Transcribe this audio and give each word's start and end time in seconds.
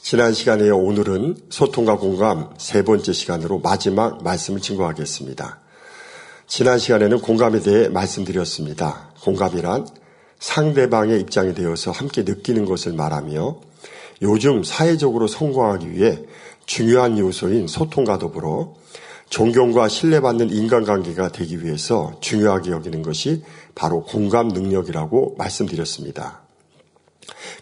지난 0.00 0.32
시간에 0.32 0.70
오늘은 0.70 1.36
소통과 1.50 1.98
공감 1.98 2.54
세 2.56 2.82
번째 2.82 3.12
시간으로 3.12 3.58
마지막 3.58 4.22
말씀을 4.22 4.60
증거하겠습니다. 4.60 5.58
지난 6.46 6.78
시간에는 6.78 7.20
공감에 7.20 7.60
대해 7.60 7.88
말씀드렸습니다. 7.88 9.10
공감이란 9.22 9.86
상대방의 10.38 11.20
입장이 11.20 11.52
되어서 11.52 11.90
함께 11.90 12.22
느끼는 12.22 12.64
것을 12.64 12.94
말하며 12.94 13.60
요즘 14.22 14.64
사회적으로 14.64 15.26
성공하기 15.26 15.92
위해 15.92 16.20
중요한 16.64 17.18
요소인 17.18 17.66
소통과 17.66 18.18
더불어 18.18 18.74
존경과 19.28 19.88
신뢰받는 19.88 20.50
인간관계가 20.50 21.32
되기 21.32 21.62
위해서 21.62 22.16
중요하게 22.20 22.70
여기는 22.70 23.02
것이 23.02 23.42
바로 23.74 24.04
공감 24.04 24.48
능력이라고 24.48 25.34
말씀드렸습니다. 25.36 26.47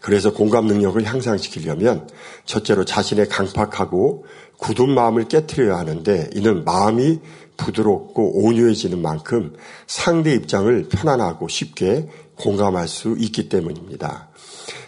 그래서 0.00 0.32
공감 0.32 0.66
능력을 0.66 1.02
향상시키려면 1.04 2.08
첫째로 2.44 2.84
자신의 2.84 3.28
강팍하고 3.28 4.26
굳은 4.58 4.90
마음을 4.90 5.28
깨뜨려야 5.28 5.78
하는데 5.78 6.30
이는 6.34 6.64
마음이 6.64 7.20
부드럽고 7.56 8.44
온유해지는 8.44 9.00
만큼 9.00 9.54
상대 9.86 10.32
입장을 10.32 10.88
편안하고 10.88 11.48
쉽게 11.48 12.08
공감할 12.36 12.86
수 12.88 13.16
있기 13.18 13.48
때문입니다. 13.48 14.28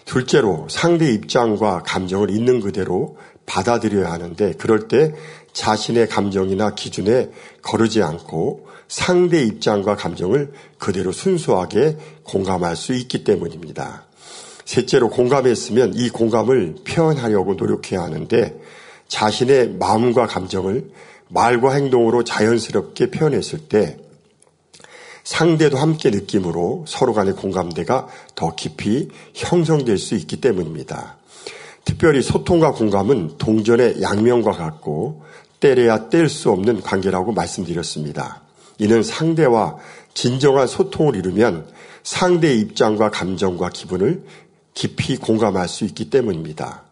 둘째로 0.04 0.68
상대 0.70 1.10
입장과 1.12 1.82
감정을 1.82 2.30
있는 2.30 2.60
그대로 2.60 3.16
받아들여야 3.46 4.10
하는데 4.10 4.52
그럴 4.54 4.88
때 4.88 5.14
자신의 5.52 6.08
감정이나 6.08 6.74
기준에 6.74 7.30
거르지 7.62 8.02
않고 8.02 8.68
상대 8.88 9.42
입장과 9.42 9.96
감정을 9.96 10.52
그대로 10.78 11.12
순수하게 11.12 11.96
공감할 12.24 12.76
수 12.76 12.94
있기 12.94 13.24
때문입니다. 13.24 14.07
셋째로 14.68 15.08
공감했으면 15.08 15.94
이 15.94 16.10
공감을 16.10 16.74
표현하려고 16.86 17.54
노력해야 17.54 18.02
하는데 18.02 18.54
자신의 19.08 19.70
마음과 19.78 20.26
감정을 20.26 20.90
말과 21.28 21.72
행동으로 21.72 22.22
자연스럽게 22.22 23.10
표현했을 23.10 23.60
때 23.60 23.96
상대도 25.24 25.78
함께 25.78 26.10
느낌으로 26.10 26.84
서로 26.86 27.14
간의 27.14 27.34
공감대가 27.34 28.08
더 28.34 28.54
깊이 28.54 29.08
형성될 29.32 29.96
수 29.96 30.14
있기 30.16 30.42
때문입니다. 30.42 31.16
특별히 31.86 32.20
소통과 32.20 32.72
공감은 32.72 33.38
동전의 33.38 34.02
양면과 34.02 34.52
같고 34.52 35.22
때려야 35.60 36.10
뗄 36.10 36.28
수 36.28 36.50
없는 36.50 36.82
관계라고 36.82 37.32
말씀드렸습니다. 37.32 38.42
이는 38.78 39.02
상대와 39.02 39.78
진정한 40.12 40.66
소통을 40.66 41.16
이루면 41.16 41.68
상대의 42.02 42.60
입장과 42.60 43.10
감정과 43.10 43.70
기분을 43.70 44.24
깊이 44.74 45.16
공감할 45.16 45.68
수 45.68 45.84
있기 45.84 46.10
때문입니다. 46.10 46.84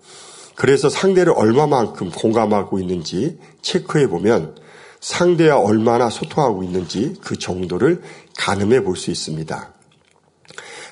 그래서 0.55 0.89
상대를 0.89 1.33
얼마만큼 1.37 2.11
공감하고 2.11 2.79
있는지 2.79 3.39
체크해 3.63 4.09
보면 4.09 4.57
상대와 5.01 5.59
얼마나 5.59 6.09
소통하고 6.11 6.63
있는지 6.65 7.15
그 7.21 7.39
정도를 7.39 8.03
가늠해 8.39 8.83
볼 8.83 8.97
수 8.97 9.11
있습니다. 9.11 9.75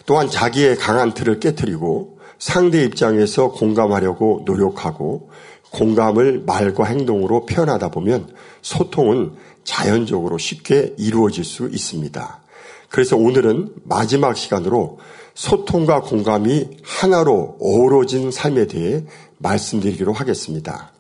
또한 0.07 0.29
자기의 0.29 0.77
강한 0.77 1.15
틀을 1.15 1.41
깨뜨리고 1.41 2.19
상대 2.39 2.85
입장에서 2.85 3.53
공감하려고 3.53 4.43
노력하고 4.45 5.31
공감을 5.73 6.43
말과 6.47 6.85
행동으로 6.85 7.47
표현하다 7.47 7.89
보면 7.91 8.35
소통은 8.63 9.33
자연적으로 9.65 10.37
쉽게 10.37 10.95
이루어질 10.98 11.43
수 11.43 11.69
있습니다. 11.69 12.41
그래서 12.91 13.17
오늘은 13.17 13.75
마지막 13.85 14.37
시간으로 14.37 14.98
소통과 15.35 16.01
공감이 16.01 16.69
하나로 16.83 17.59
어우러진 17.61 18.31
삶에 18.31 18.67
대해 18.67 19.05
말씀드리기로 19.39 20.13
하겠습니다. 20.13 20.93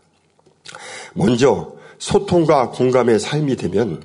먼저 1.14 1.74
소통과 1.98 2.70
공감의 2.70 3.20
삶이 3.20 3.56
되면 3.56 4.02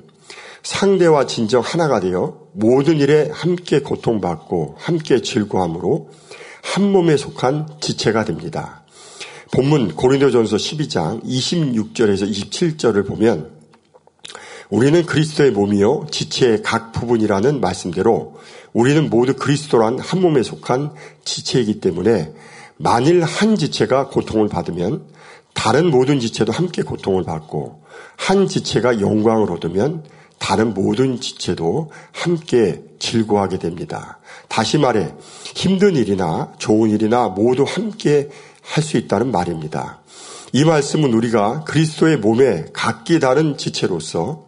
상대와 0.62 1.26
진정 1.26 1.62
하나가 1.62 2.00
되어 2.00 2.38
모든 2.52 2.98
일에 2.98 3.28
함께 3.32 3.80
고통받고 3.80 4.76
함께 4.78 5.20
즐거함으로 5.20 6.10
한 6.62 6.92
몸에 6.92 7.16
속한 7.16 7.78
지체가 7.80 8.24
됩니다. 8.24 8.84
본문 9.52 9.96
고린도전서 9.96 10.56
12장 10.56 11.24
26절에서 11.24 12.30
27절을 12.30 13.06
보면 13.06 13.58
우리는 14.68 15.04
그리스도의 15.04 15.50
몸이요 15.50 16.06
지체의 16.12 16.62
각 16.62 16.92
부분이라는 16.92 17.60
말씀대로 17.60 18.38
우리는 18.72 19.10
모두 19.10 19.34
그리스도란 19.34 19.98
한 19.98 20.20
몸에 20.20 20.42
속한 20.42 20.94
지체이기 21.24 21.80
때문에 21.80 22.32
만일 22.76 23.22
한 23.22 23.56
지체가 23.56 24.08
고통을 24.08 24.48
받으면 24.48 25.04
다른 25.54 25.90
모든 25.90 26.20
지체도 26.20 26.52
함께 26.52 26.82
고통을 26.82 27.24
받고 27.24 27.82
한 28.16 28.46
지체가 28.46 29.00
영광을 29.00 29.50
얻으면 29.50 30.04
다른 30.38 30.72
모든 30.72 31.20
지체도 31.20 31.90
함께 32.12 32.82
즐거워하게 32.98 33.58
됩니다. 33.58 34.18
다시 34.48 34.78
말해 34.78 35.12
힘든 35.54 35.96
일이나 35.96 36.52
좋은 36.58 36.90
일이나 36.90 37.28
모두 37.28 37.64
함께 37.66 38.28
할 38.62 38.84
수 38.84 38.96
있다는 38.96 39.32
말입니다. 39.32 40.00
이 40.52 40.64
말씀은 40.64 41.12
우리가 41.12 41.64
그리스도의 41.64 42.18
몸에 42.18 42.66
각기 42.72 43.20
다른 43.20 43.56
지체로서 43.56 44.44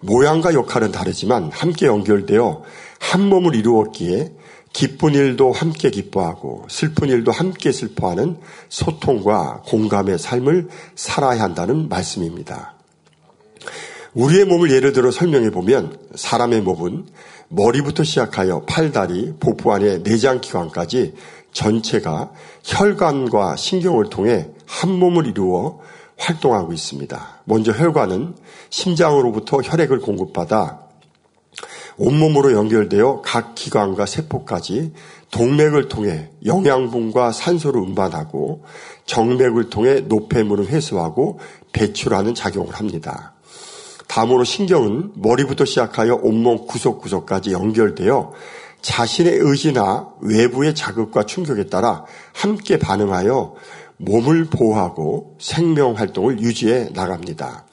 모양과 0.00 0.54
역할은 0.54 0.92
다르지만 0.92 1.50
함께 1.52 1.86
연결되어 1.86 2.62
한 3.02 3.28
몸을 3.28 3.56
이루었기에 3.56 4.32
기쁜 4.72 5.14
일도 5.14 5.50
함께 5.50 5.90
기뻐하고 5.90 6.64
슬픈 6.70 7.08
일도 7.08 7.32
함께 7.32 7.72
슬퍼하는 7.72 8.38
소통과 8.68 9.60
공감의 9.66 10.18
삶을 10.18 10.68
살아야 10.94 11.42
한다는 11.42 11.88
말씀입니다. 11.88 12.74
우리의 14.14 14.44
몸을 14.44 14.70
예를 14.70 14.92
들어 14.92 15.10
설명해 15.10 15.50
보면 15.50 15.98
사람의 16.14 16.62
몸은 16.62 17.06
머리부터 17.48 18.04
시작하여 18.04 18.62
팔 18.66 18.92
다리, 18.92 19.34
복부 19.38 19.72
안의 19.74 20.04
내장 20.04 20.40
기관까지 20.40 21.14
전체가 21.52 22.30
혈관과 22.62 23.56
신경을 23.56 24.10
통해 24.10 24.48
한 24.64 24.90
몸을 24.92 25.26
이루어 25.26 25.80
활동하고 26.16 26.72
있습니다. 26.72 27.42
먼저 27.44 27.72
혈관은 27.72 28.36
심장으로부터 28.70 29.58
혈액을 29.58 30.00
공급받아 30.00 30.81
온몸으로 31.98 32.52
연결되어 32.52 33.22
각 33.22 33.54
기관과 33.54 34.06
세포까지 34.06 34.92
동맥을 35.30 35.88
통해 35.88 36.30
영양분과 36.44 37.32
산소를 37.32 37.80
운반하고 37.80 38.64
정맥을 39.06 39.70
통해 39.70 40.00
노폐물을 40.00 40.66
회수하고 40.66 41.40
배출하는 41.72 42.34
작용을 42.34 42.74
합니다. 42.74 43.34
다음으로 44.08 44.44
신경은 44.44 45.12
머리부터 45.16 45.64
시작하여 45.64 46.18
온몸 46.22 46.66
구석구석까지 46.66 47.52
연결되어 47.52 48.32
자신의 48.82 49.38
의지나 49.38 50.08
외부의 50.20 50.74
자극과 50.74 51.24
충격에 51.24 51.66
따라 51.66 52.04
함께 52.34 52.78
반응하여 52.78 53.54
몸을 53.96 54.46
보호하고 54.46 55.36
생명 55.40 55.94
활동을 55.94 56.40
유지해 56.40 56.90
나갑니다. 56.92 57.64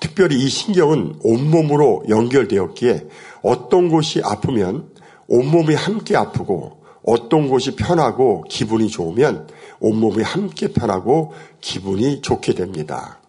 특별히 0.00 0.42
이 0.44 0.48
신경은 0.48 1.20
온몸으로 1.22 2.04
연결되었기에 2.08 3.08
어떤 3.42 3.88
곳이 3.88 4.20
아프면 4.22 4.90
온몸이 5.28 5.74
함께 5.74 6.16
아프고 6.16 6.82
어떤 7.04 7.48
곳이 7.48 7.76
편하고 7.76 8.44
기분이 8.48 8.88
좋으면 8.88 9.48
온몸이 9.80 10.22
함께 10.22 10.68
편하고 10.72 11.32
기분이 11.60 12.20
좋게 12.22 12.54
됩니다. 12.54 13.20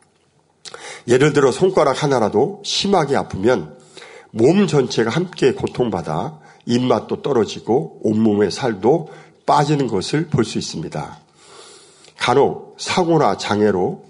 예를 1.07 1.31
들어 1.33 1.51
손가락 1.51 2.03
하나라도 2.03 2.61
심하게 2.65 3.15
아프면 3.15 3.77
몸 4.31 4.67
전체가 4.67 5.09
함께 5.09 5.53
고통받아 5.53 6.39
입맛도 6.65 7.21
떨어지고 7.21 7.99
온몸의 8.03 8.51
살도 8.51 9.09
빠지는 9.45 9.87
것을 9.87 10.27
볼 10.27 10.43
수 10.43 10.57
있습니다. 10.57 11.19
간혹 12.17 12.75
사고나 12.77 13.37
장애로 13.37 14.03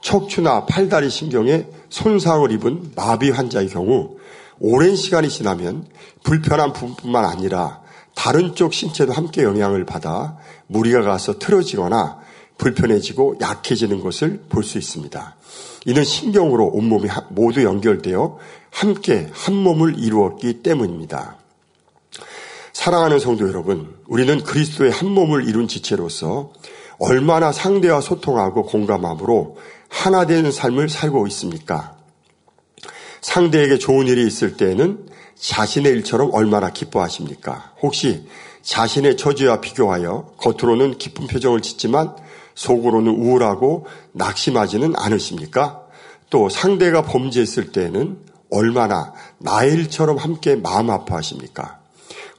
척추나 0.00 0.66
팔다리 0.66 1.10
신경에 1.10 1.66
손상을 1.88 2.50
입은 2.52 2.92
마비 2.96 3.30
환자의 3.30 3.68
경우 3.68 4.16
오랜 4.58 4.96
시간이 4.96 5.28
지나면 5.28 5.86
불편한 6.22 6.72
부분뿐만 6.72 7.24
아니라 7.24 7.80
다른 8.14 8.54
쪽 8.54 8.74
신체도 8.74 9.12
함께 9.12 9.42
영향을 9.42 9.84
받아 9.86 10.36
무리가 10.66 11.02
가서 11.02 11.38
틀어지거나 11.38 12.20
불편해지고 12.58 13.36
약해지는 13.40 14.00
것을 14.02 14.42
볼 14.50 14.64
수 14.64 14.76
있습니다. 14.76 15.36
이는 15.86 16.04
신경으로 16.04 16.66
온몸이 16.66 17.08
모두 17.30 17.64
연결되어 17.64 18.38
함께 18.70 19.30
한 19.32 19.54
몸을 19.54 19.98
이루었기 19.98 20.62
때문입니다. 20.62 21.36
사랑하는 22.74 23.18
성도 23.18 23.48
여러분, 23.48 23.94
우리는 24.06 24.42
그리스도의 24.42 24.90
한 24.90 25.08
몸을 25.08 25.48
이룬 25.48 25.68
지체로서 25.68 26.52
얼마나 26.98 27.50
상대와 27.50 28.02
소통하고 28.02 28.64
공감함으로 28.64 29.56
하나 29.90 30.24
되는 30.24 30.50
삶을 30.50 30.88
살고 30.88 31.26
있습니까? 31.26 31.96
상대에게 33.20 33.76
좋은 33.76 34.06
일이 34.06 34.26
있을 34.26 34.56
때에는 34.56 35.06
자신의 35.34 35.92
일처럼 35.92 36.30
얼마나 36.32 36.70
기뻐하십니까? 36.70 37.72
혹시 37.82 38.26
자신의 38.62 39.16
처지와 39.16 39.60
비교하여 39.60 40.34
겉으로는 40.38 40.96
기쁜 40.96 41.26
표정을 41.26 41.60
짓지만 41.60 42.14
속으로는 42.54 43.12
우울하고 43.12 43.86
낙심하지는 44.12 44.94
않으십니까? 44.96 45.82
또 46.30 46.48
상대가 46.48 47.02
범죄했을 47.02 47.72
때에는 47.72 48.18
얼마나 48.50 49.12
나의 49.38 49.72
일처럼 49.74 50.16
함께 50.16 50.56
마음 50.56 50.90
아파하십니까? 50.90 51.78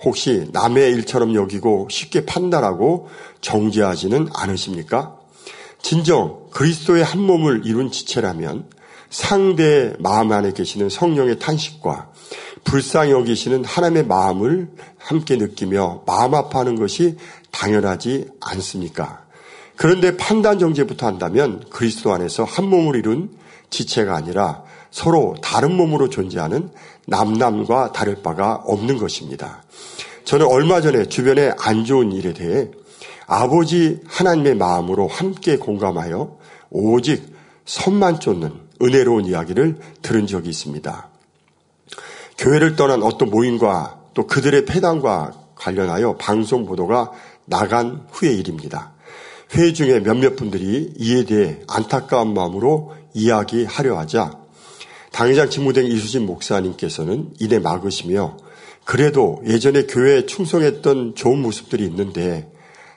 혹시 0.03 0.47
남의 0.51 0.91
일처럼 0.93 1.35
여기고 1.35 1.87
쉽게 1.91 2.25
판단하고 2.25 3.09
정죄하지는 3.41 4.29
않으십니까? 4.33 5.17
진정 5.81 6.40
그리스도의 6.51 7.03
한 7.03 7.21
몸을 7.21 7.65
이룬 7.65 7.91
지체라면 7.91 8.65
상대의 9.09 9.95
마음 9.99 10.31
안에 10.31 10.53
계시는 10.53 10.89
성령의 10.89 11.39
탄식과 11.39 12.11
불쌍히 12.63 13.11
여기시는 13.11 13.65
하나님의 13.65 14.05
마음을 14.05 14.69
함께 14.97 15.35
느끼며 15.35 16.03
마음 16.05 16.33
아파하는 16.33 16.75
것이 16.75 17.17
당연하지 17.51 18.27
않습니까? 18.39 19.23
그런데 19.75 20.15
판단 20.15 20.59
정죄부터 20.59 21.07
한다면 21.07 21.63
그리스도 21.69 22.13
안에서 22.13 22.43
한 22.43 22.65
몸을 22.65 22.95
이룬 22.95 23.31
지체가 23.69 24.15
아니라 24.15 24.63
서로 24.91 25.35
다른 25.41 25.75
몸으로 25.75 26.09
존재하는 26.09 26.69
남남과 27.07 27.93
다를 27.93 28.21
바가 28.21 28.61
없는 28.65 28.97
것입니다. 28.97 29.63
저는 30.23 30.45
얼마 30.45 30.81
전에 30.81 31.07
주변의 31.07 31.55
안 31.57 31.83
좋은 31.83 32.11
일에 32.11 32.33
대해 32.33 32.69
아버지 33.25 34.01
하나님의 34.07 34.55
마음으로 34.55 35.07
함께 35.07 35.57
공감하여 35.57 36.37
오직 36.71 37.23
선만 37.65 38.19
쫓는 38.19 38.53
은혜로운 38.81 39.25
이야기를 39.25 39.77
들은 40.01 40.25
적이 40.25 40.49
있습니다. 40.49 41.09
교회를 42.37 42.75
떠난 42.75 43.03
어떤 43.03 43.29
모임과 43.29 43.99
또 44.13 44.25
그들의 44.25 44.65
폐단과 44.65 45.33
관련하여 45.55 46.15
방송 46.17 46.65
보도가 46.65 47.11
나간 47.45 48.07
후의 48.11 48.37
일입니다. 48.39 48.93
회의 49.53 49.73
중에 49.73 49.99
몇몇 49.99 50.35
분들이 50.35 50.93
이에 50.97 51.25
대해 51.25 51.59
안타까운 51.67 52.33
마음으로 52.33 52.93
이야기하려 53.13 53.97
하자 53.99 54.39
당회장 55.11 55.49
직무된 55.49 55.85
이수진 55.85 56.25
목사님께서는 56.25 57.33
이내 57.39 57.59
막으시며 57.59 58.37
그래도 58.85 59.41
예전에 59.45 59.83
교회에 59.83 60.25
충성했던 60.25 61.15
좋은 61.15 61.39
모습들이 61.41 61.85
있는데 61.85 62.51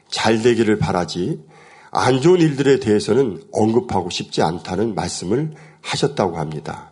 잘 0.08 0.42
되기를 0.42 0.78
바라지 0.78 1.40
안 1.96 2.20
좋은 2.20 2.40
일들에 2.40 2.80
대해서는 2.80 3.40
언급하고 3.52 4.10
싶지 4.10 4.42
않다는 4.42 4.96
말씀을 4.96 5.52
하셨다고 5.80 6.38
합니다. 6.38 6.90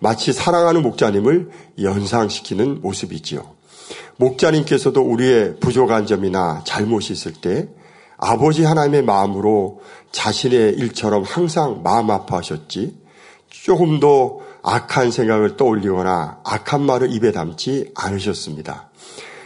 마치 0.00 0.32
사랑하는 0.32 0.82
목자님을 0.82 1.50
연상시키는 1.80 2.80
모습이지요. 2.82 3.54
목자님께서도 4.16 5.00
우리의 5.00 5.60
부족한 5.60 6.06
점이나 6.06 6.62
잘못이 6.64 7.12
있을 7.12 7.34
때 7.34 7.68
아버지 8.16 8.64
하나님의 8.64 9.02
마음으로 9.02 9.80
자신의 10.10 10.74
일처럼 10.74 11.22
항상 11.22 11.82
마음 11.84 12.10
아파하셨지 12.10 12.96
조금도 13.48 14.42
악한 14.62 15.12
생각을 15.12 15.56
떠올리거나 15.56 16.40
악한 16.42 16.82
말을 16.82 17.12
입에 17.12 17.30
담지 17.30 17.92
않으셨습니다. 17.94 18.90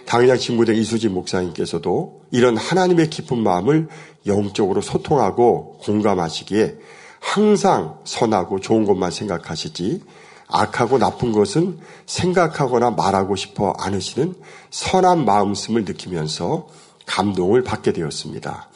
당장 0.06 0.38
친구된 0.38 0.76
이수진 0.76 1.12
목사님께서도 1.12 2.22
이런 2.30 2.56
하나님의 2.56 3.10
깊은 3.10 3.38
마음을 3.38 3.88
영적으로 4.26 4.80
소통하고 4.80 5.78
공감하시기에 5.82 6.76
항상 7.20 7.98
선하고 8.04 8.60
좋은 8.60 8.84
것만 8.84 9.10
생각하시지 9.10 10.02
악하고 10.48 10.98
나쁜 10.98 11.32
것은 11.32 11.80
생각하거나 12.06 12.92
말하고 12.92 13.34
싶어 13.34 13.74
않으시는 13.78 14.36
선한 14.70 15.24
마음씀을 15.24 15.84
느끼면서 15.84 16.68
감동을 17.04 17.64
받게 17.64 17.92
되었습니다. 17.92 18.68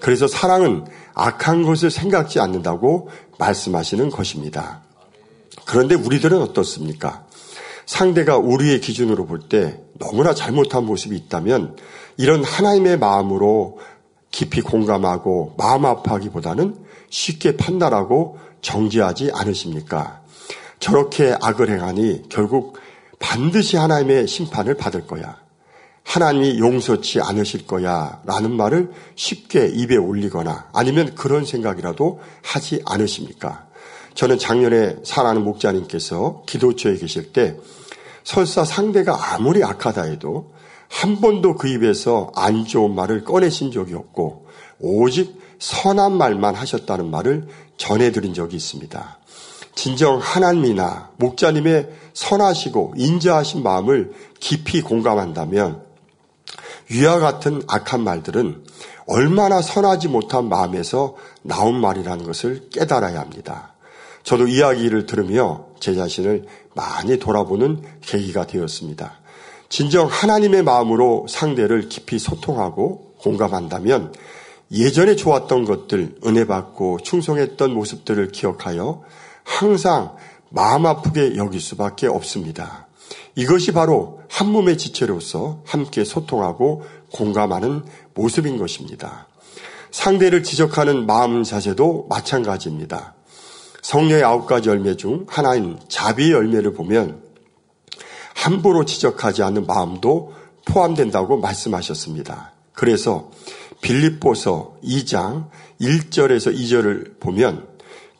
그래서 0.00 0.28
사랑은 0.28 0.84
악한 1.14 1.62
것을 1.62 1.90
생각지 1.90 2.38
않는다고 2.38 3.08
말씀하시는 3.38 4.10
것입니다. 4.10 4.82
그런데 5.64 5.94
우리들은 5.94 6.40
어떻습니까? 6.42 7.24
상대가 7.86 8.36
우리의 8.36 8.82
기준으로 8.82 9.24
볼 9.24 9.48
때 9.48 9.85
너무나 9.98 10.34
잘못한 10.34 10.84
모습이 10.84 11.16
있다면 11.16 11.76
이런 12.16 12.44
하나님의 12.44 12.98
마음으로 12.98 13.78
깊이 14.30 14.60
공감하고 14.60 15.54
마음 15.56 15.84
아파하기보다는 15.86 16.76
쉽게 17.10 17.56
판단하고 17.56 18.38
정지하지 18.60 19.30
않으십니까? 19.32 20.20
저렇게 20.78 21.36
악을 21.40 21.70
행하니 21.70 22.24
결국 22.28 22.78
반드시 23.18 23.76
하나님의 23.76 24.26
심판을 24.26 24.74
받을 24.74 25.06
거야. 25.06 25.38
하나님이 26.04 26.58
용서치 26.58 27.20
않으실 27.20 27.66
거야. 27.66 28.20
라는 28.24 28.52
말을 28.52 28.90
쉽게 29.16 29.66
입에 29.66 29.96
올리거나 29.96 30.68
아니면 30.72 31.14
그런 31.14 31.44
생각이라도 31.44 32.20
하지 32.42 32.82
않으십니까? 32.86 33.66
저는 34.14 34.38
작년에 34.38 34.96
사랑하는 35.02 35.44
목자님께서 35.44 36.44
기도처에 36.46 36.96
계실 36.96 37.32
때 37.32 37.56
설사 38.26 38.64
상대가 38.64 39.34
아무리 39.34 39.62
악하다 39.62 40.02
해도 40.02 40.50
한 40.88 41.20
번도 41.20 41.54
그 41.54 41.68
입에서 41.68 42.32
안 42.34 42.64
좋은 42.64 42.92
말을 42.92 43.22
꺼내신 43.22 43.70
적이 43.70 43.94
없고 43.94 44.48
오직 44.80 45.40
선한 45.60 46.18
말만 46.18 46.56
하셨다는 46.56 47.08
말을 47.08 47.46
전해드린 47.76 48.34
적이 48.34 48.56
있습니다. 48.56 49.18
진정 49.76 50.18
하나님이나 50.18 51.10
목자님의 51.18 51.88
선하시고 52.14 52.94
인자하신 52.96 53.62
마음을 53.62 54.12
깊이 54.40 54.82
공감한다면 54.82 55.84
위와 56.90 57.20
같은 57.20 57.62
악한 57.68 58.02
말들은 58.02 58.64
얼마나 59.06 59.62
선하지 59.62 60.08
못한 60.08 60.48
마음에서 60.48 61.14
나온 61.42 61.80
말이라는 61.80 62.24
것을 62.24 62.70
깨달아야 62.70 63.20
합니다. 63.20 63.74
저도 64.24 64.48
이야기를 64.48 65.06
들으며 65.06 65.66
제 65.78 65.94
자신을 65.94 66.46
많이 66.76 67.18
돌아보는 67.18 67.82
계기가 68.02 68.46
되었습니다. 68.46 69.18
진정 69.68 70.06
하나님의 70.06 70.62
마음으로 70.62 71.26
상대를 71.28 71.88
깊이 71.88 72.20
소통하고 72.20 73.14
공감한다면 73.18 74.14
예전에 74.70 75.16
좋았던 75.16 75.64
것들, 75.64 76.18
은혜 76.24 76.46
받고 76.46 77.00
충성했던 77.00 77.72
모습들을 77.72 78.28
기억하여 78.28 79.02
항상 79.42 80.16
마음 80.50 80.86
아프게 80.86 81.36
여길 81.36 81.60
수밖에 81.60 82.06
없습니다. 82.06 82.86
이것이 83.34 83.72
바로 83.72 84.20
한 84.28 84.50
몸의 84.50 84.78
지체로서 84.78 85.62
함께 85.64 86.04
소통하고 86.04 86.84
공감하는 87.12 87.84
모습인 88.14 88.58
것입니다. 88.58 89.28
상대를 89.90 90.42
지적하는 90.42 91.06
마음 91.06 91.42
자세도 91.42 92.06
마찬가지입니다. 92.08 93.15
성령의 93.86 94.24
아홉 94.24 94.46
가지 94.46 94.68
열매 94.68 94.96
중 94.96 95.26
하나인 95.28 95.78
자비의 95.86 96.32
열매를 96.32 96.72
보면 96.72 97.22
함부로 98.34 98.84
지적하지 98.84 99.44
않는 99.44 99.64
마음도 99.64 100.34
포함된다고 100.64 101.36
말씀하셨습니다. 101.36 102.50
그래서 102.72 103.30
빌립보서 103.82 104.74
2장 104.82 105.50
1절에서 105.80 106.52
2절을 106.52 107.20
보면 107.20 107.64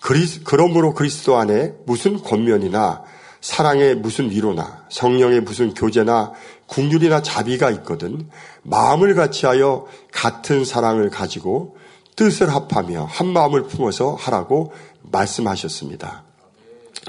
그리스, 0.01 0.45
그러므로 0.45 0.95
그리스도 0.95 1.37
안에 1.37 1.73
무슨 1.85 2.23
권면이나 2.23 3.03
사랑의 3.41 3.97
무슨 3.97 4.31
위로나 4.31 4.85
성령의 4.89 5.41
무슨 5.41 5.75
교제나 5.75 6.33
국률이나 6.69 7.23
자비가 7.23 7.73
있거든 7.73 8.29
마음을 8.63 9.17
같이하여 9.17 9.87
같은 10.13 10.65
사랑을 10.65 11.11
가지고 11.11 11.77
뜻을 12.17 12.53
합하며 12.53 13.05
한 13.05 13.29
마음을 13.29 13.65
품어서 13.65 14.15
하라고 14.15 14.73
말씀하셨습니다. 15.11 16.25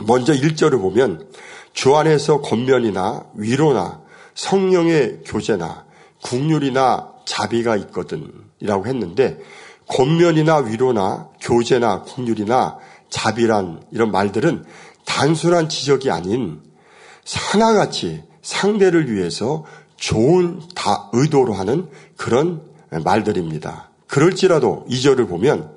먼저 0.04 0.34
1절을 0.34 0.82
보면 0.82 1.28
주 1.74 1.96
안에서 1.96 2.42
권면이나 2.42 3.26
위로나 3.36 4.02
성령의 4.36 5.22
교제나 5.26 5.86
국률이나 6.24 7.14
자비가 7.26 7.76
있거든 7.78 8.32
이라고 8.60 8.88
했는데 8.88 9.40
권면이나 9.88 10.58
위로나 10.58 11.30
교제나 11.42 12.02
국률이나 12.04 12.78
자비란 13.10 13.84
이런 13.92 14.12
말들은 14.12 14.66
단순한 15.06 15.70
지적이 15.70 16.12
아닌 16.12 16.62
하나같이 17.52 18.24
상대를 18.42 19.12
위해서 19.12 19.66
좋은 19.96 20.62
다 20.76 21.10
의도로 21.14 21.54
하는 21.54 21.90
그런 22.16 22.62
말들입니다. 22.90 23.90
그럴지라도 24.08 24.86
이절을 24.88 25.28
보면 25.28 25.77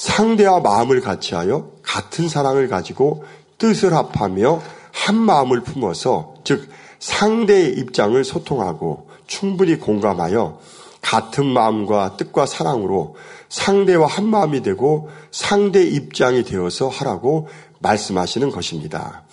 상대와 0.00 0.60
마음을 0.60 1.02
같이하여 1.02 1.72
같은 1.82 2.30
사랑을 2.30 2.68
가지고 2.68 3.22
뜻을 3.58 3.92
합하며 3.92 4.62
한 4.92 5.14
마음을 5.14 5.60
품어서 5.60 6.36
즉 6.42 6.70
상대의 6.98 7.74
입장을 7.74 8.24
소통하고 8.24 9.10
충분히 9.26 9.78
공감하여 9.78 10.58
같은 11.02 11.44
마음과 11.44 12.16
뜻과 12.16 12.46
사랑으로 12.46 13.16
상대와 13.50 14.06
한 14.06 14.26
마음이 14.26 14.62
되고 14.62 15.10
상대 15.30 15.82
입장이 15.82 16.44
되어서 16.44 16.88
하라고 16.88 17.48
말씀하시는 17.80 18.50
것입니다. 18.50 19.24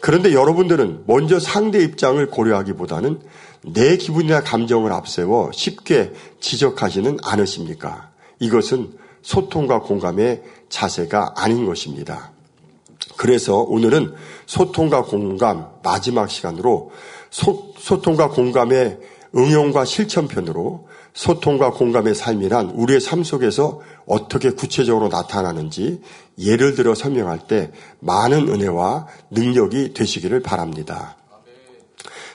그런데 0.00 0.32
여러분들은 0.32 1.04
먼저 1.06 1.38
상대 1.38 1.80
입장을 1.80 2.26
고려하기보다는 2.30 3.20
내 3.74 3.98
기분이나 3.98 4.40
감정을 4.40 4.90
앞세워 4.90 5.50
쉽게 5.52 6.14
지적하지는 6.40 7.18
않으십니까? 7.22 8.10
이것은 8.38 9.03
소통과 9.24 9.80
공감의 9.80 10.42
자세가 10.68 11.34
아닌 11.36 11.66
것입니다. 11.66 12.30
그래서 13.16 13.58
오늘은 13.58 14.14
소통과 14.46 15.02
공감 15.02 15.70
마지막 15.82 16.30
시간으로 16.30 16.92
소, 17.30 17.72
소통과 17.78 18.28
공감의 18.28 18.98
응용과 19.34 19.84
실천편으로 19.84 20.86
소통과 21.14 21.70
공감의 21.70 22.14
삶이란 22.14 22.70
우리의 22.70 23.00
삶 23.00 23.24
속에서 23.24 23.80
어떻게 24.06 24.50
구체적으로 24.50 25.08
나타나는지 25.08 26.02
예를 26.38 26.74
들어 26.74 26.94
설명할 26.94 27.46
때 27.46 27.70
많은 28.00 28.48
은혜와 28.48 29.06
능력이 29.30 29.94
되시기를 29.94 30.42
바랍니다. 30.42 31.16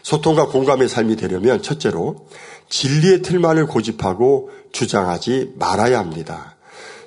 소통과 0.01 0.47
공감의 0.47 0.89
삶이 0.89 1.17
되려면 1.17 1.61
첫째로 1.61 2.27
진리의 2.69 3.21
틀만을 3.21 3.67
고집하고 3.67 4.49
주장하지 4.71 5.53
말아야 5.57 5.99
합니다. 5.99 6.55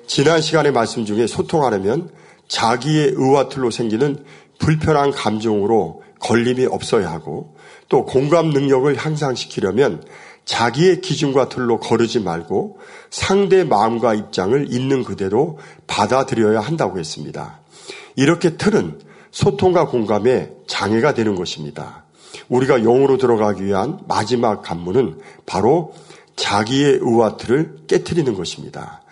지난 0.05 0.41
시간의 0.41 0.71
말씀 0.71 1.05
중에 1.05 1.27
소통하려면 1.27 2.09
자기의 2.47 3.13
의와 3.15 3.49
틀로 3.49 3.71
생기는 3.71 4.23
불편한 4.59 5.11
감정으로 5.11 6.03
걸림이 6.19 6.65
없어야 6.65 7.11
하고 7.11 7.55
또 7.89 8.05
공감 8.05 8.49
능력을 8.49 8.95
향상시키려면 8.95 10.03
자기의 10.45 11.01
기준과 11.01 11.49
틀로 11.49 11.79
거르지 11.79 12.19
말고 12.19 12.79
상대 13.09 13.63
마음과 13.63 14.13
입장을 14.13 14.73
있는 14.73 15.03
그대로 15.03 15.57
받아들여야 15.87 16.59
한다고 16.59 16.99
했습니다. 16.99 17.59
이렇게 18.15 18.57
틀은 18.57 18.99
소통과 19.31 19.87
공감에 19.87 20.51
장애가 20.67 21.13
되는 21.13 21.35
것입니다. 21.35 22.03
우리가 22.49 22.79
영으로 22.79 23.17
들어가기 23.17 23.63
위한 23.63 23.99
마지막 24.07 24.61
관문은 24.61 25.19
바로 25.45 25.93
자기의 26.35 26.99
의와 27.01 27.37
틀을 27.37 27.85
깨뜨리는 27.87 28.33
것입니다. 28.33 29.02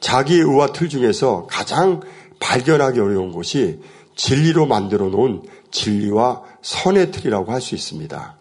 자기의 0.00 0.40
의와 0.40 0.72
틀 0.72 0.88
중에서 0.88 1.46
가장 1.48 2.00
발견하기 2.40 3.00
어려운 3.00 3.32
것이 3.32 3.80
진리로 4.16 4.66
만들어 4.66 5.08
놓은 5.08 5.42
진리와 5.70 6.42
선의 6.62 7.10
틀이라고 7.10 7.52
할 7.52 7.60
수 7.60 7.74
있습니다. 7.74 8.36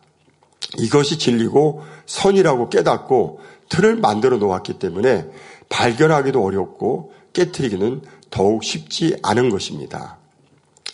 이것이 0.77 1.17
진리고 1.17 1.83
선이라고 2.05 2.69
깨닫고 2.69 3.39
틀을 3.69 3.95
만들어 3.97 4.37
놓았기 4.37 4.79
때문에 4.79 5.25
발견하기도 5.69 6.43
어렵고 6.43 7.13
깨뜨리기는 7.33 8.01
더욱 8.29 8.63
쉽지 8.63 9.17
않은 9.23 9.49
것입니다. 9.49 10.17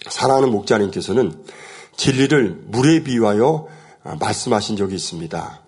사랑하는 0.09 0.51
목자님께서는 0.51 1.43
진리를 1.95 2.63
물에 2.67 3.03
비유하여 3.03 3.67
말씀하신 4.19 4.75
적이 4.75 4.95
있습니다. 4.95 5.61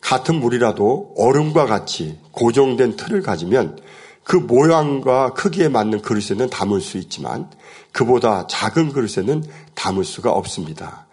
같은 0.00 0.34
물이라도 0.36 1.14
얼음과 1.16 1.66
같이 1.66 2.18
고정된 2.32 2.96
틀을 2.96 3.22
가지면 3.22 3.78
그 4.24 4.36
모양과 4.36 5.34
크기에 5.34 5.68
맞는 5.68 6.02
그릇에는 6.02 6.50
담을 6.50 6.80
수 6.80 6.98
있지만 6.98 7.50
그보다 7.92 8.46
작은 8.46 8.92
그릇에는 8.92 9.44
담을 9.74 10.04
수가 10.04 10.30
없습니다. 10.30 11.06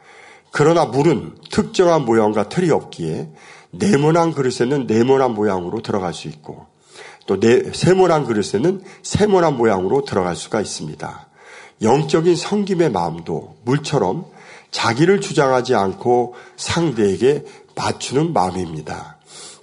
그러나 0.51 0.85
물은 0.85 1.35
특정한 1.51 2.05
모양과 2.05 2.49
틀이 2.49 2.69
없기에 2.71 3.29
네모난 3.71 4.33
그릇에는 4.33 4.87
네모난 4.87 5.33
모양으로 5.33 5.81
들어갈 5.81 6.13
수 6.13 6.27
있고 6.27 6.67
또 7.25 7.39
네, 7.39 7.71
세모난 7.73 8.25
그릇에는 8.25 8.81
세모난 9.03 9.57
모양으로 9.57 10.05
들어갈 10.05 10.35
수가 10.35 10.61
있습니다. 10.61 11.27
영적인 11.81 12.35
성김의 12.35 12.91
마음도 12.91 13.57
물처럼 13.63 14.25
자기를 14.71 15.21
주장하지 15.21 15.75
않고 15.75 16.35
상대에게 16.55 17.45
맞추는 17.75 18.33
마음입니다. 18.33 19.16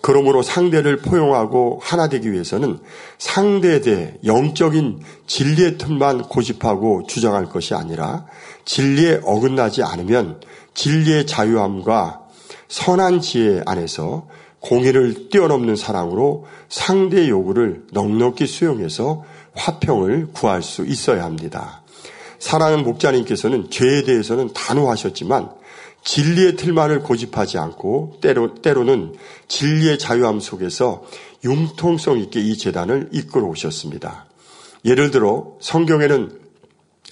그러므로 0.06 0.42
상대를 0.42 0.98
포용하고 0.98 1.80
하나 1.82 2.10
되기 2.10 2.30
위해서는 2.30 2.78
상대에 3.16 3.80
대해 3.80 4.12
영적인 4.22 5.00
진리의 5.26 5.78
틈만 5.78 6.24
고집하고 6.24 7.06
주장할 7.06 7.46
것이 7.46 7.72
아니라 7.72 8.26
진리에 8.66 9.22
어긋나지 9.24 9.82
않으면 9.82 10.42
진리의 10.74 11.26
자유함과 11.26 12.20
선한 12.68 13.22
지혜 13.22 13.62
안에서 13.64 14.26
공의를 14.60 15.30
뛰어넘는 15.30 15.74
사랑으로 15.74 16.44
상대의 16.68 17.30
요구를 17.30 17.84
넉넉히 17.92 18.46
수용해서 18.46 19.24
화평을 19.54 20.32
구할 20.34 20.62
수 20.62 20.84
있어야 20.84 21.24
합니다. 21.24 21.82
사랑하는 22.38 22.84
목자님께서는 22.84 23.70
죄에 23.70 24.02
대해서는 24.02 24.52
단호하셨지만 24.52 25.63
진리의 26.04 26.56
틀만을 26.56 27.00
고집하지 27.02 27.58
않고 27.58 28.18
때로, 28.20 28.54
때로는 28.54 29.14
진리의 29.48 29.98
자유함 29.98 30.40
속에서 30.40 31.04
융통성 31.44 32.18
있게 32.20 32.40
이 32.40 32.56
재단을 32.56 33.08
이끌어 33.12 33.46
오셨습니다. 33.46 34.26
예를 34.84 35.10
들어 35.10 35.56
성경에는 35.60 36.40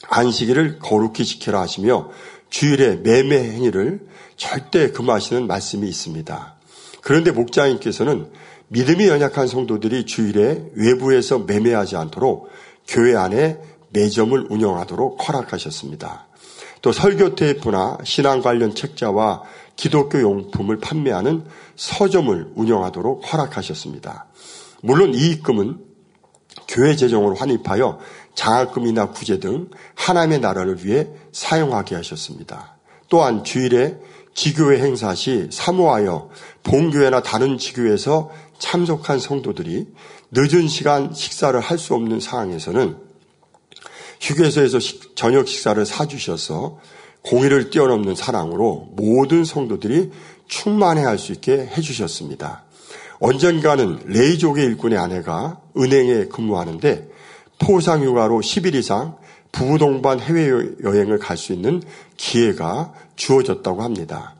안식일을 0.09 0.79
거룩히 0.79 1.25
지켜라 1.25 1.61
하시며 1.61 2.11
주일에 2.51 2.97
매매 2.97 3.39
행위를 3.39 4.07
절대 4.37 4.91
금하시는 4.91 5.47
말씀이 5.47 5.89
있습니다. 5.89 6.57
그런데 7.01 7.31
목자님께서는 7.31 8.31
믿음이 8.69 9.09
연약한 9.09 9.47
성도들이 9.47 10.05
주일에 10.07 10.65
외부에서 10.75 11.39
매매하지 11.41 11.97
않도록 11.97 12.51
교회 12.87 13.17
안에 13.17 13.59
매점을 13.91 14.47
운영하도록 14.51 15.29
허락하셨습니다. 15.29 16.27
또 16.83 16.93
설교 16.93 17.37
테이프나 17.37 17.99
신앙 18.05 18.43
관련 18.43 18.75
책자와 18.75 19.43
기독교 19.77 20.21
용품을 20.21 20.79
판매하는 20.79 21.45
서점을 21.77 22.53
운영하도록 22.55 23.33
허락하셨습니다. 23.33 24.27
물론 24.83 25.15
이 25.15 25.31
입금은 25.31 25.79
교회 26.69 26.97
재정으로 26.97 27.37
환입하여 27.37 28.01
장학금이나 28.35 29.11
구제 29.11 29.39
등 29.39 29.71
하나님의 29.95 30.41
나라를 30.41 30.85
위해 30.85 31.09
사용하게 31.31 31.95
하셨습니다. 31.97 32.77
또한 33.09 33.45
주일에 33.45 33.97
지교회 34.35 34.79
행사 34.81 35.15
시 35.15 35.49
사모하여 35.51 36.31
본교회나 36.63 37.23
다른 37.23 37.59
지교회에서 37.59 38.31
참석한 38.59 39.19
성도들이 39.19 39.87
늦은 40.31 40.69
시간 40.69 41.13
식사를 41.13 41.59
할 41.61 41.79
수 41.79 41.95
없는 41.95 42.21
상황에서는 42.21 43.12
휴게소에서 44.23 44.79
저녁 45.17 45.49
식사를 45.49 45.85
사주셔서 45.85 46.79
공의를 47.23 47.71
뛰어넘는 47.71 48.15
사랑으로 48.15 48.89
모든 48.93 49.45
성도들이 49.45 50.11
충만해 50.47 51.03
할 51.03 51.19
수 51.19 51.33
있게 51.33 51.53
해주셨습니다. 51.53 52.65
언젠가는 53.21 54.01
레이족의 54.07 54.65
일꾼의 54.65 54.99
아내가 54.99 55.61
은행에 55.77 56.27
근무하는데 56.27 57.09
포상휴가로 57.59 58.41
10일 58.41 58.75
이상 58.75 59.17
부부 59.53 59.79
동반 59.79 60.19
해외여행을 60.19 61.19
갈 61.19 61.37
수 61.37 61.53
있는 61.53 61.83
기회가 62.17 62.93
주어졌다고 63.17 63.83
합니다. 63.83 64.37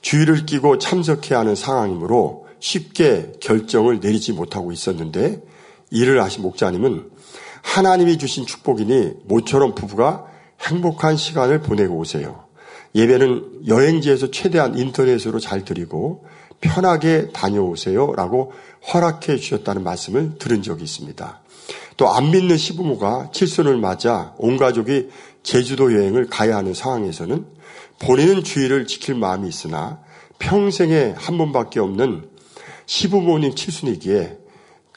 주의를 0.00 0.46
끼고 0.46 0.78
참석해야 0.78 1.40
하는 1.40 1.54
상황이므로 1.54 2.46
쉽게 2.60 3.32
결정을 3.40 4.00
내리지 4.00 4.32
못하고 4.32 4.72
있었는데 4.72 5.42
이를 5.90 6.22
하신 6.22 6.42
목자님은 6.42 7.10
하나님이 7.62 8.18
주신 8.18 8.46
축복이니 8.46 9.14
모처럼 9.24 9.74
부부가 9.74 10.26
행복한 10.60 11.16
시간을 11.16 11.60
보내고 11.62 11.96
오세요. 11.96 12.44
예배는 12.94 13.66
여행지에서 13.66 14.30
최대한 14.30 14.76
인터넷으로 14.76 15.40
잘 15.40 15.64
드리고 15.64 16.24
편하게 16.60 17.30
다녀오세요. 17.32 18.12
라고 18.12 18.52
허락해 18.92 19.36
주셨다는 19.36 19.82
말씀을 19.82 20.38
들은 20.38 20.62
적이 20.62 20.84
있습니다. 20.84 21.40
또 21.96 22.08
안 22.08 22.30
믿는 22.30 22.56
시부모가 22.56 23.30
칠순을 23.32 23.76
맞아 23.78 24.34
온 24.38 24.56
가족이 24.56 25.08
제주도 25.42 25.92
여행을 25.94 26.26
가야 26.26 26.56
하는 26.56 26.74
상황에서는 26.74 27.46
본인은 28.00 28.44
주의를 28.44 28.86
지킬 28.86 29.14
마음이 29.14 29.48
있으나 29.48 30.00
평생에 30.38 31.14
한 31.16 31.38
번밖에 31.38 31.80
없는 31.80 32.28
시부모님 32.86 33.54
칠순이기에 33.54 34.38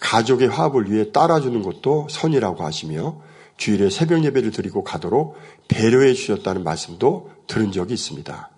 가족의 0.06 0.50
화합을 0.50 0.92
위해 0.92 1.12
따라주는 1.12 1.64
것도 1.64 2.08
선이라고 2.12 2.64
하시며 2.64 3.18
주일에 3.58 3.90
새벽 3.90 4.24
예배를 4.24 4.52
드리고 4.52 4.84
가도록 4.84 5.36
배려해 5.68 6.14
주셨다는 6.14 6.64
말씀도 6.64 7.32
들은 7.48 7.72
적이 7.72 7.96
있습니다. 7.96 8.50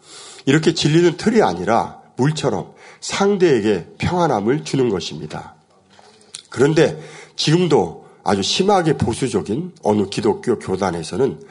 이렇게 0.45 0.73
진리는 0.73 1.15
틀이 1.15 1.41
아니라 1.41 2.01
물처럼 2.17 2.73
상대에게 2.99 3.87
평안함을 3.97 4.65
주는 4.65 4.89
것입니다. 4.89 5.55
그런데 6.49 6.99
지금도 7.37 8.05
아주 8.23 8.41
심하게 8.41 8.97
보수적인 8.97 9.73
어느 9.83 10.07
기독교 10.09 10.59
교단에서는 10.59 11.41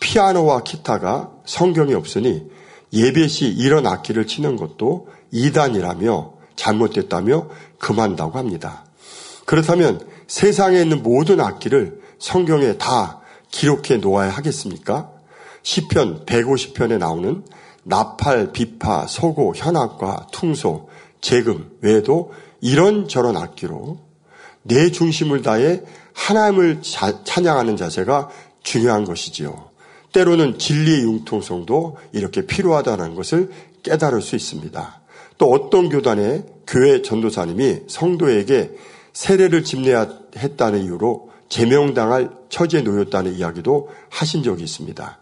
피아노와 0.00 0.62
기타가 0.62 1.30
성경이 1.46 1.94
없으니 1.94 2.50
예배 2.92 3.28
시 3.28 3.46
이런 3.46 3.86
악기를 3.86 4.26
치는 4.26 4.56
것도 4.56 5.08
이단이라며 5.30 6.34
잘못됐다며 6.56 7.48
금한다고 7.78 8.38
합니다. 8.38 8.87
그렇다면 9.48 10.06
세상에 10.26 10.78
있는 10.78 11.02
모든 11.02 11.40
악기를 11.40 12.02
성경에 12.18 12.76
다 12.76 13.20
기록해 13.50 13.96
놓아야 13.96 14.28
하겠습니까? 14.28 15.10
시편 15.62 16.26
150편에 16.26 16.98
나오는 16.98 17.42
나팔, 17.82 18.52
비파, 18.52 19.06
소고, 19.06 19.54
현악과 19.56 20.26
퉁소, 20.32 20.90
재금 21.22 21.70
외에도 21.80 22.34
이런 22.60 23.08
저런 23.08 23.38
악기로 23.38 23.98
내 24.64 24.90
중심을 24.90 25.40
다해 25.40 25.80
하나님을 26.12 26.82
찬양하는 26.82 27.78
자세가 27.78 28.28
중요한 28.62 29.06
것이지요. 29.06 29.70
때로는 30.12 30.58
진리의 30.58 31.04
융통성도 31.04 31.96
이렇게 32.12 32.44
필요하다는 32.44 33.14
것을 33.14 33.50
깨달을 33.82 34.20
수 34.20 34.36
있습니다. 34.36 35.00
또 35.38 35.50
어떤 35.50 35.88
교단의 35.88 36.44
교회 36.66 37.00
전도사님이 37.00 37.84
성도에게 37.86 38.72
세례를 39.18 39.64
집례해야 39.64 40.06
했다는 40.36 40.84
이유로 40.84 41.30
제명당할 41.48 42.30
처지에 42.50 42.82
놓였다는 42.82 43.34
이야기도 43.34 43.88
하신 44.10 44.44
적이 44.44 44.62
있습니다. 44.62 45.18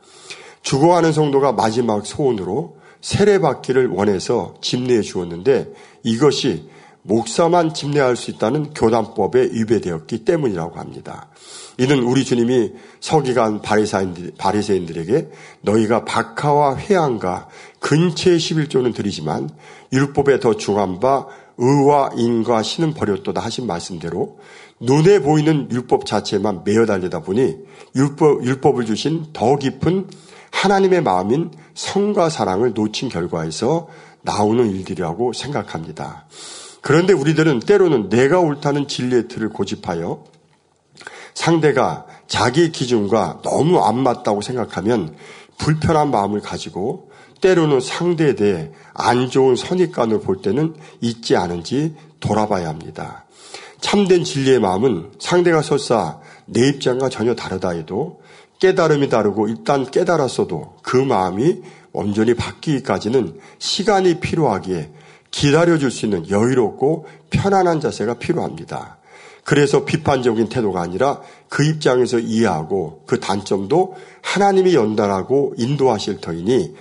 죽어가는 0.60 1.12
성도가 1.12 1.52
마지막 1.52 2.04
소원으로 2.04 2.76
세례받기를 3.00 3.88
원해서 3.88 4.54
집례해 4.60 5.00
주었는데 5.00 5.72
이것이 6.02 6.68
목사만 7.00 7.72
집례할 7.72 8.16
수 8.16 8.30
있다는 8.32 8.74
교단법에 8.74 9.50
위배되었기 9.52 10.26
때문이라고 10.26 10.78
합니다. 10.78 11.30
이는 11.78 12.00
우리 12.00 12.22
주님이 12.26 12.72
서기관 13.00 13.62
바리새인들에게 13.62 15.28
너희가 15.62 16.04
박하와 16.04 16.76
회양과 16.76 17.48
근처의 17.80 18.36
11조는 18.38 18.94
드리지만 18.94 19.48
율법에 19.90 20.40
더 20.40 20.54
중한 20.54 21.00
바 21.00 21.26
의와 21.58 22.10
인과 22.16 22.62
신은 22.62 22.94
버렸도다 22.94 23.40
하신 23.40 23.66
말씀대로 23.66 24.38
눈에 24.80 25.20
보이는 25.20 25.68
율법 25.70 26.04
자체만 26.04 26.62
매어 26.64 26.86
달리다 26.86 27.20
보니 27.20 27.56
율법, 27.94 28.44
율법을 28.44 28.84
주신 28.84 29.26
더 29.32 29.56
깊은 29.56 30.08
하나님의 30.50 31.02
마음인 31.02 31.50
성과 31.74 32.28
사랑을 32.28 32.72
놓친 32.74 33.08
결과에서 33.08 33.88
나오는 34.22 34.68
일들이라고 34.70 35.32
생각합니다. 35.32 36.26
그런데 36.82 37.12
우리들은 37.12 37.60
때로는 37.60 38.08
내가 38.08 38.40
옳다는 38.40 38.88
진리의 38.88 39.28
틀을 39.28 39.48
고집하여 39.50 40.24
상대가 41.34 42.06
자기 42.26 42.72
기준과 42.72 43.40
너무 43.42 43.80
안 43.80 43.98
맞다고 43.98 44.40
생각하면 44.40 45.14
불편한 45.58 46.10
마음을 46.10 46.40
가지고 46.40 47.10
때로는 47.40 47.80
상대에 47.80 48.34
대해 48.34 48.70
안 48.94 49.28
좋은 49.28 49.56
선입관을 49.56 50.20
볼 50.20 50.40
때는 50.42 50.74
있지 51.00 51.36
않은지 51.36 51.94
돌아봐야 52.20 52.68
합니다. 52.68 53.24
참된 53.80 54.24
진리의 54.24 54.58
마음은 54.58 55.12
상대가 55.18 55.62
설사 55.62 56.18
내 56.46 56.68
입장과 56.68 57.08
전혀 57.08 57.34
다르다 57.34 57.70
해도 57.70 58.20
깨달음이 58.58 59.08
다르고 59.08 59.48
일단 59.48 59.90
깨달았어도 59.90 60.76
그 60.82 60.96
마음이 60.96 61.62
온전히 61.92 62.34
바뀌기까지는 62.34 63.38
시간이 63.58 64.20
필요하기에 64.20 64.90
기다려줄 65.30 65.90
수 65.90 66.06
있는 66.06 66.28
여유롭고 66.30 67.06
편안한 67.30 67.80
자세가 67.80 68.14
필요합니다. 68.14 68.98
그래서 69.44 69.84
비판적인 69.84 70.48
태도가 70.48 70.80
아니라 70.80 71.20
그 71.48 71.64
입장에서 71.64 72.18
이해하고 72.18 73.04
그 73.06 73.20
단점도 73.20 73.94
하나님이 74.22 74.74
연단하고 74.74 75.54
인도하실 75.56 76.20
터이니 76.20 76.74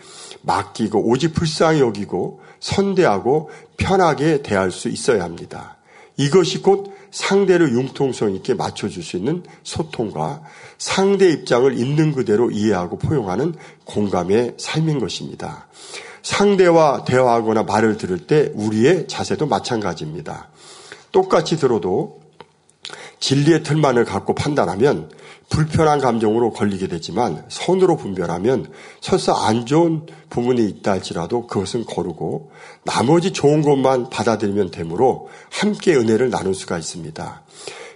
맡기고 0.45 1.07
오직 1.07 1.33
불쌍히 1.33 1.79
여기고 1.79 2.41
선대하고 2.59 3.49
편하게 3.77 4.41
대할 4.41 4.71
수 4.71 4.89
있어야 4.89 5.23
합니다. 5.23 5.77
이것이 6.17 6.61
곧 6.61 6.93
상대를 7.11 7.71
융통성 7.71 8.35
있게 8.35 8.53
맞춰줄 8.53 9.03
수 9.03 9.17
있는 9.17 9.43
소통과 9.63 10.41
상대 10.77 11.29
입장을 11.29 11.77
있는 11.77 12.13
그대로 12.13 12.51
이해하고 12.51 12.97
포용하는 12.97 13.55
공감의 13.85 14.55
삶인 14.57 14.99
것입니다. 14.99 15.67
상대와 16.23 17.05
대화하거나 17.05 17.63
말을 17.63 17.97
들을 17.97 18.17
때 18.27 18.51
우리의 18.55 19.07
자세도 19.07 19.45
마찬가지입니다. 19.45 20.49
똑같이 21.11 21.55
들어도 21.57 22.24
진리의 23.25 23.63
틀만을 23.63 24.05
갖고 24.05 24.35
판단하면 24.35 25.09
불편한 25.49 25.99
감정으로 25.99 26.51
걸리게 26.51 26.87
되지만 26.87 27.43
선으로 27.49 27.97
분별하면 27.97 28.71
설사 29.01 29.33
안 29.47 29.65
좋은 29.65 30.05
부분이 30.29 30.63
있다 30.63 30.91
할지라도 30.91 31.47
그것은 31.47 31.85
거르고 31.85 32.51
나머지 32.83 33.33
좋은 33.33 33.63
것만 33.63 34.11
받아들이면 34.11 34.69
되므로 34.69 35.29
함께 35.49 35.95
은혜를 35.95 36.29
나눌 36.29 36.53
수가 36.53 36.77
있습니다. 36.77 37.41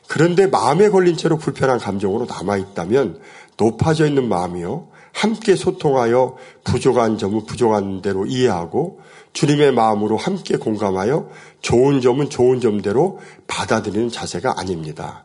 그런데 0.08 0.48
마음에 0.48 0.90
걸린 0.90 1.16
채로 1.16 1.38
불편한 1.38 1.78
감정으로 1.78 2.26
남아있다면 2.26 3.20
높아져 3.58 4.08
있는 4.08 4.28
마음이요. 4.28 4.88
함께 5.14 5.56
소통하여 5.56 6.38
부족한 6.64 7.20
점은 7.20 7.46
부족한 7.46 8.02
대로 8.02 8.26
이해하고 8.26 9.00
주님의 9.40 9.72
마음으로 9.72 10.18
함께 10.18 10.58
공감하여 10.58 11.30
좋은 11.62 12.02
점은 12.02 12.30
좋은 12.30 12.60
점대로 12.60 13.22
받아들이는 13.48 14.10
자세가 14.10 14.56
아닙니다. 14.58 15.24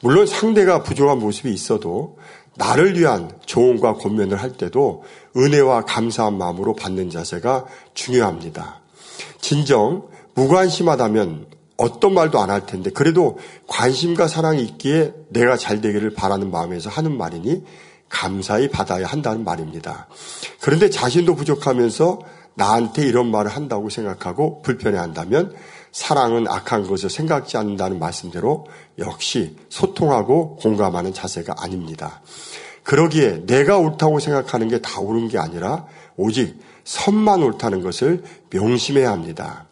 물론 0.00 0.24
상대가 0.24 0.84
부족한 0.84 1.18
모습이 1.18 1.52
있어도 1.52 2.16
나를 2.54 2.96
위한 2.96 3.28
조언과 3.44 3.94
권면을 3.94 4.40
할 4.40 4.52
때도 4.52 5.02
은혜와 5.36 5.82
감사한 5.82 6.38
마음으로 6.38 6.74
받는 6.74 7.10
자세가 7.10 7.64
중요합니다. 7.92 8.82
진정 9.40 10.06
무관심하다면 10.34 11.46
어떤 11.76 12.14
말도 12.14 12.38
안 12.38 12.50
할 12.50 12.66
텐데 12.66 12.90
그래도 12.90 13.36
관심과 13.66 14.28
사랑이 14.28 14.62
있기에 14.62 15.12
내가 15.30 15.56
잘 15.56 15.80
되기를 15.80 16.14
바라는 16.14 16.52
마음에서 16.52 16.88
하는 16.88 17.18
말이니 17.18 17.64
감사히 18.08 18.68
받아야 18.68 19.06
한다는 19.06 19.42
말입니다. 19.42 20.06
그런데 20.60 20.88
자신도 20.88 21.34
부족하면서 21.34 22.35
나한테 22.56 23.06
이런 23.06 23.30
말을 23.30 23.50
한다고 23.50 23.90
생각하고 23.90 24.62
불편해 24.62 24.98
한다면 24.98 25.54
사랑은 25.92 26.46
악한 26.48 26.86
것을 26.86 27.08
생각지 27.08 27.56
않는다는 27.56 27.98
말씀대로 27.98 28.66
역시 28.98 29.56
소통하고 29.68 30.56
공감하는 30.56 31.14
자세가 31.14 31.54
아닙니다. 31.58 32.20
그러기에 32.82 33.46
내가 33.46 33.78
옳다고 33.78 34.20
생각하는 34.20 34.68
게 34.68 34.78
다 34.78 35.00
옳은 35.00 35.28
게 35.28 35.38
아니라 35.38 35.86
오직 36.16 36.58
선만 36.84 37.42
옳다는 37.42 37.82
것을 37.82 38.22
명심해야 38.50 39.10
합니다. 39.10 39.66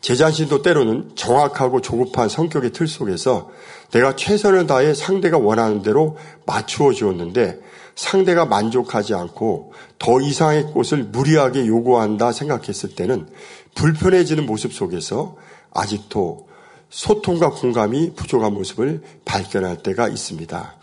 제 0.00 0.14
자신도 0.14 0.62
때로는 0.62 1.12
정확하고 1.14 1.80
조급한 1.80 2.28
성격의 2.28 2.72
틀 2.72 2.86
속에서 2.86 3.50
내가 3.90 4.14
최선을 4.16 4.66
다해 4.66 4.92
상대가 4.92 5.38
원하는 5.38 5.82
대로 5.82 6.18
맞추어 6.44 6.92
주었는데 6.92 7.58
상대가 7.94 8.44
만족하지 8.44 9.14
않고 9.14 9.72
더 9.98 10.20
이상의 10.20 10.64
꽃을 10.64 11.04
무리하게 11.04 11.66
요구한다 11.66 12.32
생각했을 12.32 12.94
때는 12.94 13.28
불편해지는 13.74 14.46
모습 14.46 14.72
속에서 14.72 15.36
아직도 15.72 16.48
소통과 16.90 17.50
공감이 17.50 18.14
부족한 18.14 18.52
모습을 18.54 19.02
발견할 19.24 19.82
때가 19.82 20.08
있습니다. 20.08 20.76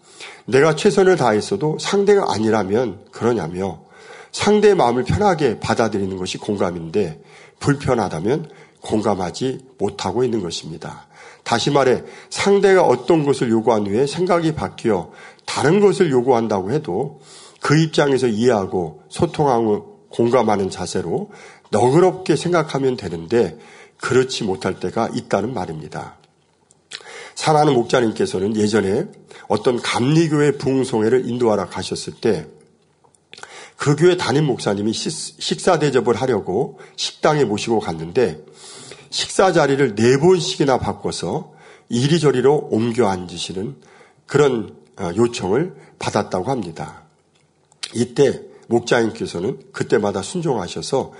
내가 0.45 0.75
최선을 0.75 1.15
다했어도 1.15 1.77
상대가 1.79 2.33
아니라면 2.33 2.99
그러냐며 3.11 3.81
상대의 4.31 4.75
마음을 4.75 5.03
편하게 5.03 5.59
받아들이는 5.59 6.17
것이 6.17 6.37
공감인데 6.37 7.21
불편하다면 7.59 8.49
공감하지 8.81 9.59
못하고 9.77 10.23
있는 10.23 10.41
것입니다. 10.41 11.07
다시 11.43 11.71
말해 11.71 12.03
상대가 12.29 12.83
어떤 12.83 13.23
것을 13.23 13.49
요구한 13.49 13.85
후에 13.87 14.05
생각이 14.05 14.53
바뀌어 14.53 15.11
다른 15.51 15.81
것을 15.81 16.11
요구한다고 16.11 16.71
해도 16.71 17.19
그 17.59 17.77
입장에서 17.77 18.27
이해하고 18.27 19.03
소통하고 19.09 20.07
공감하는 20.09 20.69
자세로 20.69 21.29
너그럽게 21.71 22.35
생각하면 22.37 22.95
되는데 22.95 23.57
그렇지 23.97 24.45
못할 24.45 24.79
때가 24.79 25.09
있다는 25.13 25.53
말입니다. 25.53 26.17
사랑하는 27.35 27.73
목자님께서는 27.73 28.55
예전에 28.55 29.05
어떤 29.47 29.81
감리교회 29.81 30.57
부흥송회를 30.57 31.29
인도하러 31.29 31.67
가셨을 31.67 32.13
때 32.21 32.47
그 33.81 33.95
교회 33.95 34.15
담임 34.15 34.45
목사님이 34.45 34.93
식사 34.93 35.79
대접을 35.79 36.13
하려고 36.13 36.77
식당에 36.97 37.45
모시고 37.45 37.79
갔는데 37.79 38.45
식사 39.09 39.51
자리를 39.51 39.95
네 39.95 40.19
번씩이나 40.19 40.77
바꿔서 40.77 41.53
이리저리로 41.89 42.69
옮겨 42.69 43.07
앉으시는 43.07 43.77
그런 44.27 44.69
어, 44.69 44.80
요청을 44.99 45.75
받았다고 45.99 46.49
합니다. 46.49 47.03
이때 47.93 48.41
목자님께서는 48.67 49.59
그때마다 49.71 50.21
순종하셔서 50.21 51.13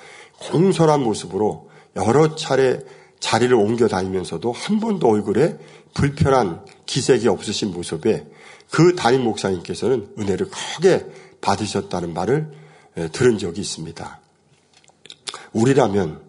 공손한 0.50 1.02
모습으로 1.02 1.70
여러 1.96 2.36
차례 2.36 2.80
자리를 3.20 3.54
옮겨 3.54 3.88
다니면서도 3.88 4.52
한 4.52 4.80
번도 4.80 5.08
얼굴에 5.08 5.58
불편한 5.94 6.66
기색이 6.86 7.28
없으신 7.28 7.72
모습에 7.72 8.26
그 8.72 8.96
담임 8.96 9.24
목사님께서는 9.24 10.14
은혜를 10.18 10.50
크게 10.50 11.06
받으셨다는 11.42 12.14
말을 12.14 12.52
들은 13.12 13.38
적이 13.38 13.62
있습니다. 13.62 14.20
우리라면 15.54 16.22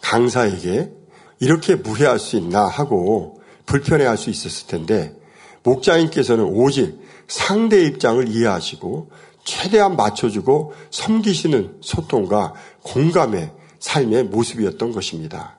강사에게 0.00 0.90
이렇게 1.38 1.76
무해할 1.76 2.18
수 2.18 2.36
있나 2.36 2.66
하고 2.66 3.40
불편해할 3.66 4.16
수 4.16 4.30
있었을 4.30 4.66
텐데 4.66 5.19
목자님께서는 5.62 6.44
오직 6.44 7.00
상대 7.28 7.84
입장을 7.84 8.28
이해하시고 8.28 9.10
최대한 9.44 9.96
맞춰주고 9.96 10.74
섬기시는 10.90 11.78
소통과 11.80 12.54
공감의 12.82 13.50
삶의 13.78 14.24
모습이었던 14.24 14.92
것입니다. 14.92 15.58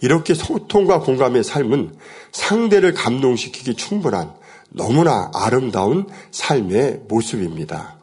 이렇게 0.00 0.34
소통과 0.34 1.00
공감의 1.00 1.44
삶은 1.44 1.96
상대를 2.32 2.94
감동시키기 2.94 3.74
충분한 3.74 4.32
너무나 4.70 5.30
아름다운 5.34 6.06
삶의 6.30 7.02
모습입니다. 7.08 7.96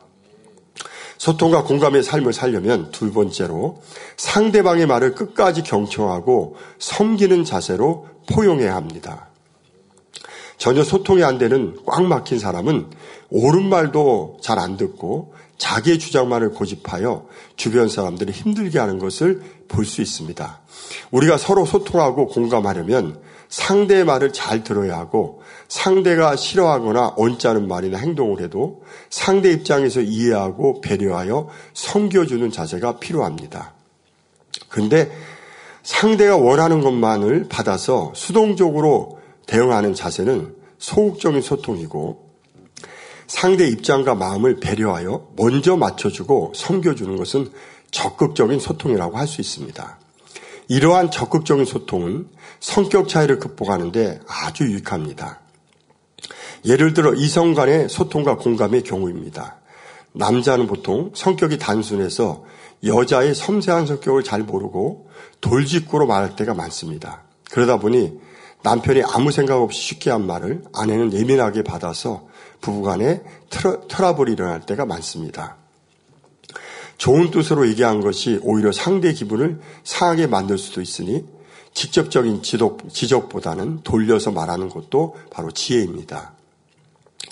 소통과 1.17 1.63
공감의 1.63 2.03
삶을 2.03 2.33
살려면 2.33 2.91
둘 2.91 3.11
번째로 3.11 3.81
상대방의 4.17 4.85
말을 4.85 5.15
끝까지 5.15 5.63
경청하고 5.63 6.55
섬기는 6.77 7.45
자세로 7.45 8.07
포용해야 8.29 8.75
합니다. 8.75 9.29
전혀 10.57 10.83
소통이 10.83 11.23
안 11.23 11.37
되는 11.37 11.77
꽉 11.85 12.03
막힌 12.05 12.39
사람은 12.39 12.89
옳은 13.29 13.67
말도 13.69 14.37
잘 14.41 14.59
안 14.59 14.77
듣고 14.77 15.33
자기의 15.57 15.99
주장만을 15.99 16.51
고집하여 16.51 17.27
주변 17.55 17.87
사람들을 17.87 18.33
힘들게 18.33 18.79
하는 18.79 18.99
것을 18.99 19.41
볼 19.67 19.85
수 19.85 20.01
있습니다. 20.01 20.59
우리가 21.11 21.37
서로 21.37 21.65
소통하고 21.65 22.27
공감하려면 22.27 23.19
상대의 23.49 24.05
말을 24.05 24.33
잘 24.33 24.63
들어야 24.63 24.97
하고 24.97 25.41
상대가 25.67 26.35
싫어하거나 26.35 27.13
언짢은 27.15 27.67
말이나 27.67 27.97
행동을 27.97 28.41
해도 28.41 28.83
상대 29.09 29.51
입장에서 29.51 30.01
이해하고 30.01 30.81
배려하여 30.81 31.47
섬겨주는 31.73 32.51
자세가 32.51 32.99
필요합니다. 32.99 33.73
그런데 34.69 35.11
상대가 35.83 36.35
원하는 36.37 36.81
것만을 36.81 37.47
받아서 37.49 38.11
수동적으로 38.15 39.19
대응하는 39.47 39.93
자세는 39.93 40.55
소극적인 40.77 41.41
소통이고 41.41 42.25
상대 43.27 43.67
입장과 43.67 44.15
마음을 44.15 44.59
배려하여 44.59 45.29
먼저 45.35 45.75
맞춰주고 45.75 46.53
섬겨주는 46.55 47.15
것은 47.15 47.51
적극적인 47.91 48.59
소통이라고 48.59 49.17
할 49.17 49.27
수 49.27 49.41
있습니다. 49.41 49.99
이러한 50.67 51.11
적극적인 51.11 51.65
소통은 51.65 52.27
성격 52.59 53.07
차이를 53.07 53.39
극복하는데 53.39 54.19
아주 54.27 54.65
유익합니다. 54.65 55.41
예를 56.65 56.93
들어 56.93 57.13
이성 57.13 57.53
간의 57.53 57.89
소통과 57.89 58.37
공감의 58.37 58.83
경우입니다. 58.83 59.57
남자는 60.13 60.65
보통 60.65 61.11
성격이 61.13 61.59
단순해서 61.59 62.43
여자의 62.83 63.35
섬세한 63.35 63.85
성격을 63.85 64.23
잘 64.23 64.41
모르고 64.41 65.09
돌직구로 65.41 66.07
말할 66.07 66.35
때가 66.35 66.53
많습니다. 66.53 67.23
그러다 67.51 67.77
보니 67.77 68.19
남편이 68.65 69.03
아무 69.13 69.31
생각 69.31 69.61
없이 69.61 69.79
쉽게 69.79 70.09
한 70.09 70.25
말을 70.25 70.63
아내는 70.73 71.13
예민하게 71.13 71.61
받아서 71.61 72.27
부부간에 72.61 73.21
트러, 73.51 74.15
블이 74.15 74.31
일어날 74.31 74.65
때가 74.65 74.87
많습니다. 74.87 75.57
좋은 76.97 77.29
뜻으로 77.29 77.67
얘기한 77.69 78.01
것이 78.01 78.39
오히려 78.41 78.71
상대 78.71 79.13
기분을 79.13 79.59
상하게 79.83 80.25
만들 80.25 80.57
수도 80.57 80.81
있으니 80.81 81.23
직접적인 81.75 82.41
지적, 82.41 82.89
지적보다는 82.91 83.83
돌려서 83.83 84.31
말하는 84.31 84.69
것도 84.69 85.15
바로 85.29 85.51
지혜입니다. 85.51 86.33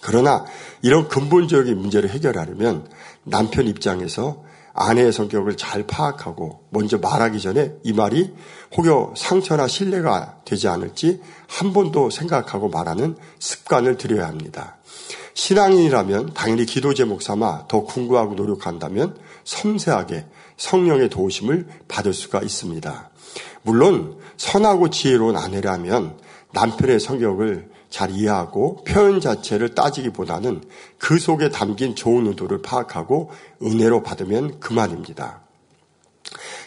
그러나 0.02 0.46
이런 0.84 1.08
근본적인 1.08 1.76
문제를 1.76 2.12
해결하려면 2.12 2.88
남편 3.24 3.68
입장에서 3.68 4.44
아내의 4.74 5.14
성격을 5.14 5.56
잘 5.56 5.86
파악하고 5.86 6.66
먼저 6.70 6.98
말하기 6.98 7.40
전에 7.40 7.74
이 7.84 7.94
말이 7.94 8.34
혹여 8.76 9.14
상처나 9.16 9.68
신뢰가 9.68 10.40
되지 10.46 10.68
않을지 10.68 11.22
한 11.48 11.74
번도 11.74 12.10
생각하고 12.10 12.70
말하는 12.70 13.16
습관을 13.40 13.98
들여야 13.98 14.28
합니다. 14.28 14.78
신앙인이라면 15.36 16.34
당연히 16.34 16.66
기도 16.66 16.94
제목 16.94 17.22
삼아 17.22 17.68
더 17.68 17.82
궁구하고 17.82 18.36
노력한다면 18.36 19.18
섬세하게 19.44 20.26
성령의 20.58 21.10
도우심을 21.10 21.68
받을 21.88 22.14
수가 22.14 22.42
있습니다. 22.42 23.10
물론 23.64 24.18
선하고 24.38 24.90
지혜로운 24.90 25.38
아내라면 25.38 26.18
남편의 26.52 27.00
성격을 27.00 27.73
잘 27.94 28.10
이해하고 28.10 28.84
표현 28.86 29.22
자체를 29.22 29.76
따지기보다는 29.76 30.64
그 30.98 31.20
속에 31.20 31.50
담긴 31.50 31.94
좋은 31.94 32.26
의도를 32.26 32.64
파악하고 32.64 33.30
은혜로 33.62 34.02
받으면 34.02 34.60
그만입니다. 34.60 35.42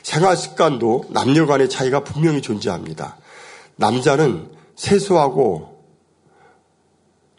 생활 0.04 0.36
습관도 0.36 1.06
남녀 1.08 1.44
간의 1.46 1.68
차이가 1.68 2.04
분명히 2.04 2.40
존재합니다. 2.40 3.16
남자는 3.74 4.52
세수하고 4.76 5.82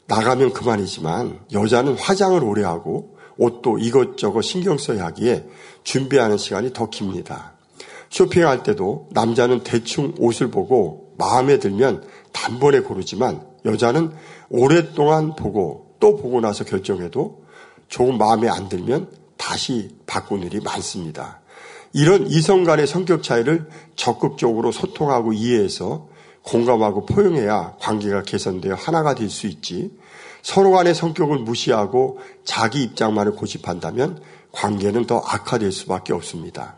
나가면 0.07 0.51
그만이지만 0.51 1.39
여자는 1.53 1.97
화장을 1.97 2.43
오래 2.43 2.65
하고 2.65 3.17
옷도 3.37 3.77
이것저것 3.77 4.41
신경 4.41 4.77
써야 4.77 5.05
하기에 5.05 5.47
준비하는 5.83 6.37
시간이 6.37 6.73
더 6.73 6.89
깁니다. 6.89 7.53
쇼핑할 8.09 8.63
때도 8.63 9.07
남자는 9.11 9.63
대충 9.63 10.13
옷을 10.17 10.51
보고 10.51 11.13
마음에 11.17 11.57
들면 11.57 12.05
단번에 12.33 12.81
고르지만 12.81 13.46
여자는 13.67 14.11
오랫동안 14.49 15.35
보고 15.35 15.95
또 15.99 16.15
보고 16.15 16.41
나서 16.41 16.63
결정해도 16.63 17.43
조금 17.87 18.17
마음에 18.17 18.49
안 18.49 18.69
들면 18.69 19.09
다시 19.37 19.95
바꾸는 20.05 20.47
일이 20.47 20.59
많습니다. 20.59 21.41
이런 21.93 22.27
이성 22.27 22.63
간의 22.63 22.85
성격 22.85 23.23
차이를 23.23 23.67
적극적으로 23.95 24.71
소통하고 24.71 25.33
이해해서 25.33 26.07
공감하고 26.43 27.05
포용해야 27.05 27.75
관계가 27.79 28.23
개선되어 28.23 28.75
하나가 28.75 29.15
될 29.15 29.29
수 29.29 29.47
있지 29.47 29.91
서로 30.41 30.71
간의 30.71 30.95
성격을 30.95 31.39
무시하고 31.39 32.19
자기 32.45 32.83
입장만을 32.83 33.33
고집한다면 33.33 34.21
관계는 34.51 35.05
더 35.05 35.19
악화될 35.19 35.71
수밖에 35.71 36.13
없습니다. 36.13 36.77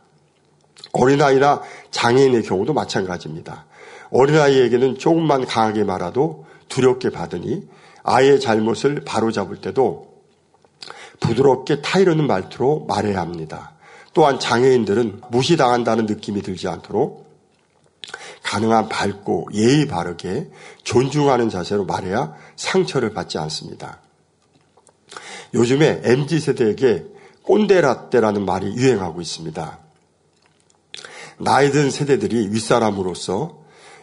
어린아이나 0.92 1.62
장애인의 1.92 2.44
경우도 2.44 2.74
마찬가지입니다. 2.74 3.66
어린아이에게는 4.12 4.98
조금만 4.98 5.46
강하게 5.46 5.84
말아도 5.84 6.46
두렵게 6.70 7.10
받으니 7.10 7.68
아이의 8.04 8.40
잘못을 8.40 9.04
바로잡을 9.06 9.58
때도 9.58 10.08
부드럽게 11.20 11.82
타이르는 11.82 12.26
말투로 12.28 12.86
말해야 12.88 13.20
합니다. 13.20 13.74
또한 14.14 14.40
장애인들은 14.40 15.22
무시당한다는 15.30 16.06
느낌이 16.06 16.42
들지 16.42 16.68
않도록 16.68 17.30
가능한 18.44 18.90
밝고 18.90 19.50
예의 19.54 19.88
바르게 19.88 20.50
존중하는 20.84 21.50
자세로 21.50 21.86
말해야 21.86 22.34
상처를 22.56 23.14
받지 23.14 23.38
않습니다. 23.38 24.00
요즘에 25.54 26.02
MZ 26.04 26.40
세대에게 26.40 27.06
꼰대라떼라는 27.44 28.46
말이 28.46 28.68
유행하고 28.74 29.22
있습니다. 29.22 29.80
나이 31.40 31.72
든 31.72 31.90
세대들이 31.90 32.50
윗사람으로서 32.52 33.59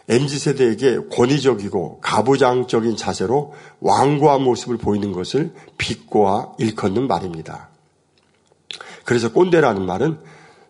MZ 0.09 0.39
세대에게 0.39 0.99
권위적이고 1.11 1.99
가부장적인 1.99 2.95
자세로 2.95 3.53
완고한 3.81 4.41
모습을 4.41 4.77
보이는 4.77 5.11
것을 5.11 5.53
비꼬아 5.77 6.53
일컫는 6.57 7.07
말입니다. 7.07 7.69
그래서 9.03 9.31
꼰대라는 9.31 9.85
말은 9.85 10.19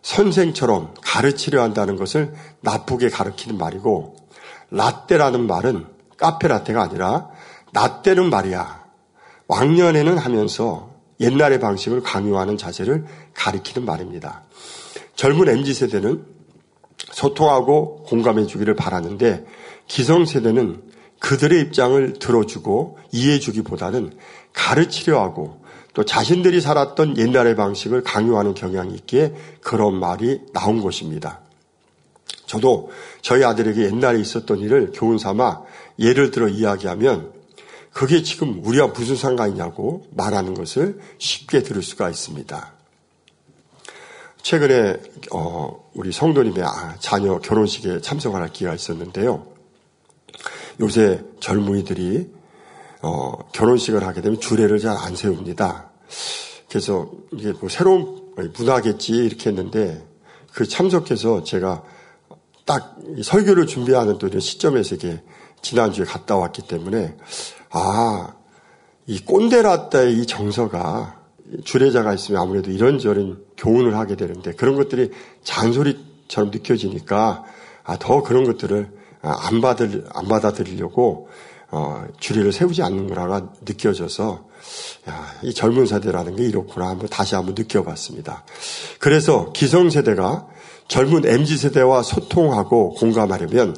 선생처럼 0.02 0.94
가르치려 1.02 1.62
한다는 1.62 1.96
것을 1.96 2.34
나쁘게 2.60 3.10
가르치는 3.10 3.58
말이고 3.58 4.16
라떼라는 4.70 5.46
말은 5.46 5.86
카페 6.16 6.48
라떼가 6.48 6.82
아니라 6.82 7.28
라떼는 7.72 8.30
말이야. 8.30 8.86
왕년에는 9.46 10.18
하면서 10.18 10.90
옛날의 11.20 11.60
방식을 11.60 12.02
강요하는 12.02 12.56
자세를 12.56 13.06
가리키는 13.34 13.86
말입니다. 13.86 14.42
젊은 15.16 15.48
MZ세대는 15.48 16.37
소통하고 17.18 18.04
공감해 18.04 18.46
주기를 18.46 18.76
바라는데 18.76 19.44
기성세대는 19.88 20.82
그들의 21.18 21.60
입장을 21.62 22.12
들어주고 22.20 22.98
이해해 23.10 23.40
주기보다는 23.40 24.12
가르치려 24.52 25.20
하고 25.20 25.60
또 25.94 26.04
자신들이 26.04 26.60
살았던 26.60 27.18
옛날의 27.18 27.56
방식을 27.56 28.04
강요하는 28.04 28.54
경향이 28.54 28.94
있기에 28.94 29.34
그런 29.60 29.98
말이 29.98 30.40
나온 30.52 30.80
것입니다. 30.80 31.40
저도 32.46 32.90
저희 33.20 33.42
아들에게 33.42 33.82
옛날에 33.82 34.20
있었던 34.20 34.60
일을 34.60 34.92
교훈 34.94 35.18
삼아 35.18 35.62
예를 35.98 36.30
들어 36.30 36.46
이야기하면 36.46 37.32
그게 37.92 38.22
지금 38.22 38.64
우리와 38.64 38.88
무슨 38.88 39.16
상관이냐고 39.16 40.06
말하는 40.14 40.54
것을 40.54 41.00
쉽게 41.18 41.64
들을 41.64 41.82
수가 41.82 42.08
있습니다. 42.10 42.77
최근에 44.48 44.96
어, 45.30 45.90
우리 45.92 46.10
성도님의 46.10 46.64
아, 46.64 46.96
자녀 47.00 47.38
결혼식에 47.38 48.00
참석할 48.00 48.50
기회가 48.50 48.74
있었는데요. 48.74 49.46
요새 50.80 51.22
젊은이들이 51.38 52.32
어, 53.02 53.32
결혼식을 53.52 54.06
하게 54.06 54.22
되면 54.22 54.40
주례를 54.40 54.78
잘 54.78 54.96
안 54.96 55.14
세웁니다. 55.16 55.90
그래서 56.66 57.10
이게 57.34 57.52
뭐 57.60 57.68
새로운 57.68 58.32
문화겠지 58.56 59.12
이렇게 59.16 59.50
했는데 59.50 60.02
그 60.54 60.66
참석해서 60.66 61.44
제가 61.44 61.82
딱 62.64 62.96
설교를 63.22 63.66
준비하는 63.66 64.16
또 64.16 64.28
이런 64.28 64.40
시점에서 64.40 64.94
이게 64.94 65.22
지난주에 65.60 66.06
갔다 66.06 66.36
왔기 66.36 66.62
때문에 66.62 67.18
아, 67.68 68.34
이 69.06 69.22
꼰대라따의 69.22 70.14
이 70.14 70.26
정서가 70.26 71.17
주례자가 71.64 72.14
있으면 72.14 72.40
아무래도 72.40 72.70
이런저런 72.70 73.42
교훈을 73.56 73.96
하게 73.96 74.16
되는데 74.16 74.52
그런 74.52 74.76
것들이 74.76 75.10
잔소리처럼 75.42 76.50
느껴지니까 76.50 77.44
아, 77.84 77.98
더 77.98 78.22
그런 78.22 78.44
것들을 78.44 78.90
안 79.22 79.60
받을 79.60 80.04
안 80.14 80.28
받아들이려고 80.28 81.28
어, 81.70 82.06
주례를 82.18 82.52
세우지 82.52 82.82
않는 82.82 83.08
거라가 83.08 83.52
느껴져서 83.66 84.46
야, 85.08 85.34
이 85.42 85.52
젊은 85.52 85.86
세대라는 85.86 86.36
게 86.36 86.44
이렇구나 86.44 86.88
한번 86.88 87.08
다시 87.08 87.34
한번 87.34 87.54
느껴봤습니다. 87.54 88.44
그래서 88.98 89.52
기성 89.52 89.90
세대가 89.90 90.46
젊은 90.88 91.26
MZ세대와 91.26 92.02
소통하고 92.02 92.94
공감하려면 92.94 93.76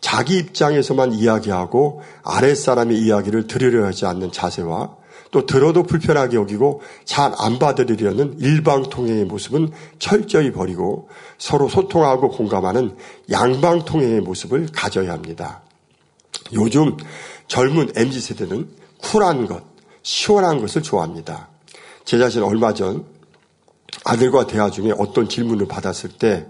자기 0.00 0.38
입장에서만 0.38 1.12
이야기하고 1.12 2.02
아랫 2.22 2.56
사람의 2.56 2.98
이야기를 2.98 3.46
들으려 3.46 3.86
하지 3.86 4.06
않는 4.06 4.32
자세와 4.32 4.96
또 5.36 5.44
들어도 5.44 5.82
불편하게 5.82 6.36
여기고 6.36 6.80
잘 7.04 7.34
안 7.38 7.58
받아들이려는 7.58 8.38
일방통행의 8.40 9.26
모습은 9.26 9.70
철저히 9.98 10.50
버리고 10.50 11.10
서로 11.36 11.68
소통하고 11.68 12.30
공감하는 12.30 12.96
양방통행의 13.30 14.22
모습을 14.22 14.68
가져야 14.72 15.12
합니다. 15.12 15.60
요즘 16.54 16.96
젊은 17.48 17.90
MZ세대는 17.94 18.68
쿨한 19.02 19.46
것, 19.46 19.62
시원한 20.02 20.60
것을 20.60 20.82
좋아합니다. 20.82 21.48
제 22.06 22.16
자신 22.16 22.42
얼마 22.42 22.72
전 22.72 23.04
아들과 24.04 24.46
대화 24.46 24.70
중에 24.70 24.92
어떤 24.96 25.28
질문을 25.28 25.68
받았을 25.68 26.10
때 26.10 26.46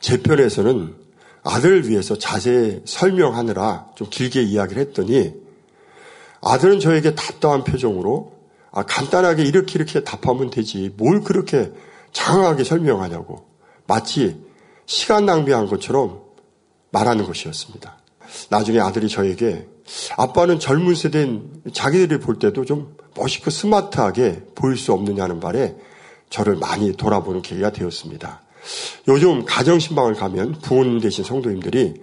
제 0.00 0.20
편에서는 0.22 0.94
아들을 1.42 1.88
위해서 1.88 2.16
자세히 2.16 2.80
설명하느라 2.84 3.90
좀 3.94 4.08
길게 4.10 4.42
이야기를 4.42 4.82
했더니 4.82 5.34
아들은 6.42 6.80
저에게 6.80 7.14
답답한 7.14 7.64
표정으로 7.64 8.32
아, 8.72 8.82
간단하게 8.84 9.42
이렇게 9.44 9.74
이렇게 9.74 10.04
답하면 10.04 10.50
되지 10.50 10.92
뭘 10.96 11.22
그렇게 11.22 11.72
장황하게 12.12 12.64
설명하냐고 12.64 13.46
마치 13.86 14.40
시간 14.86 15.26
낭비한 15.26 15.66
것처럼 15.66 16.20
말하는 16.90 17.24
것이었습니다. 17.24 17.96
나중에 18.48 18.78
아들이 18.78 19.08
저에게 19.08 19.66
아빠는 20.16 20.60
젊은 20.60 20.94
세대인 20.94 21.62
자기들이 21.72 22.20
볼 22.20 22.38
때도 22.38 22.64
좀 22.64 22.96
멋있고 23.16 23.50
스마트하게 23.50 24.42
보일 24.54 24.76
수 24.76 24.92
없느냐는 24.92 25.40
말에 25.40 25.76
저를 26.28 26.56
많이 26.56 26.92
돌아보는 26.92 27.42
계기가 27.42 27.70
되었습니다. 27.70 28.40
요즘 29.08 29.44
가정신방을 29.44 30.14
가면 30.14 30.58
부모님 30.62 31.00
되신 31.00 31.24
성도님들이 31.24 31.94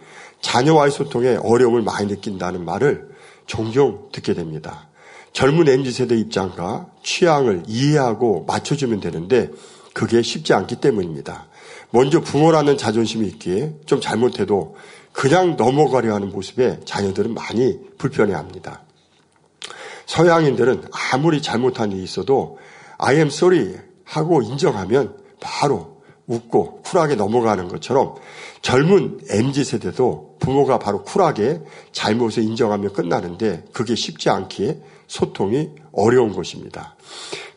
자녀와의 0.41 0.91
소통에 0.91 1.37
어려움을 1.37 1.81
많이 1.81 2.07
느낀다는 2.07 2.65
말을 2.65 3.09
종종 3.47 4.09
듣게 4.11 4.33
됩니다. 4.33 4.87
젊은 5.33 5.67
MZ세대 5.67 6.15
입장과 6.15 6.87
취향을 7.03 7.63
이해하고 7.67 8.45
맞춰주면 8.45 8.99
되는데 8.99 9.49
그게 9.93 10.21
쉽지 10.21 10.53
않기 10.53 10.75
때문입니다. 10.77 11.47
먼저 11.89 12.21
부모라는 12.21 12.77
자존심이 12.77 13.25
있기에 13.27 13.73
좀 13.85 13.99
잘못해도 14.01 14.75
그냥 15.13 15.55
넘어가려 15.55 16.13
하는 16.13 16.31
모습에 16.31 16.81
자녀들은 16.85 17.33
많이 17.33 17.79
불편해합니다. 17.97 18.83
서양인들은 20.05 20.83
아무리 20.91 21.41
잘못한 21.41 21.91
일이 21.91 22.03
있어도 22.03 22.59
I 22.97 23.15
am 23.15 23.27
sorry 23.27 23.75
하고 24.03 24.41
인정하면 24.41 25.17
바로 25.39 25.97
웃고 26.27 26.81
쿨하게 26.83 27.15
넘어가는 27.15 27.67
것처럼 27.67 28.15
젊은 28.67 29.21
MZ 29.29 29.63
세대도 29.63 30.39
부모가 30.41 30.77
바로 30.77 31.01
쿨하게 31.03 31.61
잘못을 31.93 32.43
인정하면 32.43 32.91
끝나는데 32.91 33.63
그게 33.71 33.95
쉽지 33.95 34.29
않기에 34.29 34.81
소통이 35.07 35.69
어려운 35.93 36.33
것입니다. 36.33 36.97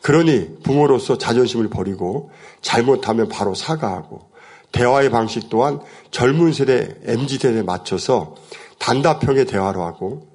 그러니 0.01 0.59
부모로서 0.63 1.17
자존심을 1.17 1.67
버리고 1.67 2.31
잘못하면 2.61 3.27
바로 3.27 3.53
사과하고 3.53 4.29
대화의 4.71 5.09
방식 5.09 5.49
또한 5.49 5.81
젊은 6.11 6.53
세대, 6.53 6.95
MZ 7.03 7.39
세대에 7.39 7.63
맞춰서 7.63 8.35
단답형의 8.79 9.47
대화로 9.47 9.83
하고 9.83 10.29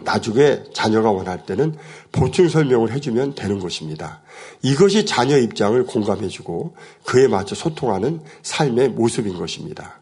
나중에 0.00 0.64
자녀가 0.74 1.12
원할 1.12 1.46
때는 1.46 1.76
보충 2.12 2.48
설명을 2.48 2.92
해주면 2.92 3.34
되는 3.34 3.58
것입니다. 3.58 4.20
이것이 4.60 5.06
자녀 5.06 5.38
입장을 5.38 5.82
공감해주고 5.86 6.76
그에 7.04 7.26
맞춰 7.26 7.54
소통하는 7.54 8.20
삶의 8.42 8.90
모습인 8.90 9.36
것입니다. 9.36 10.00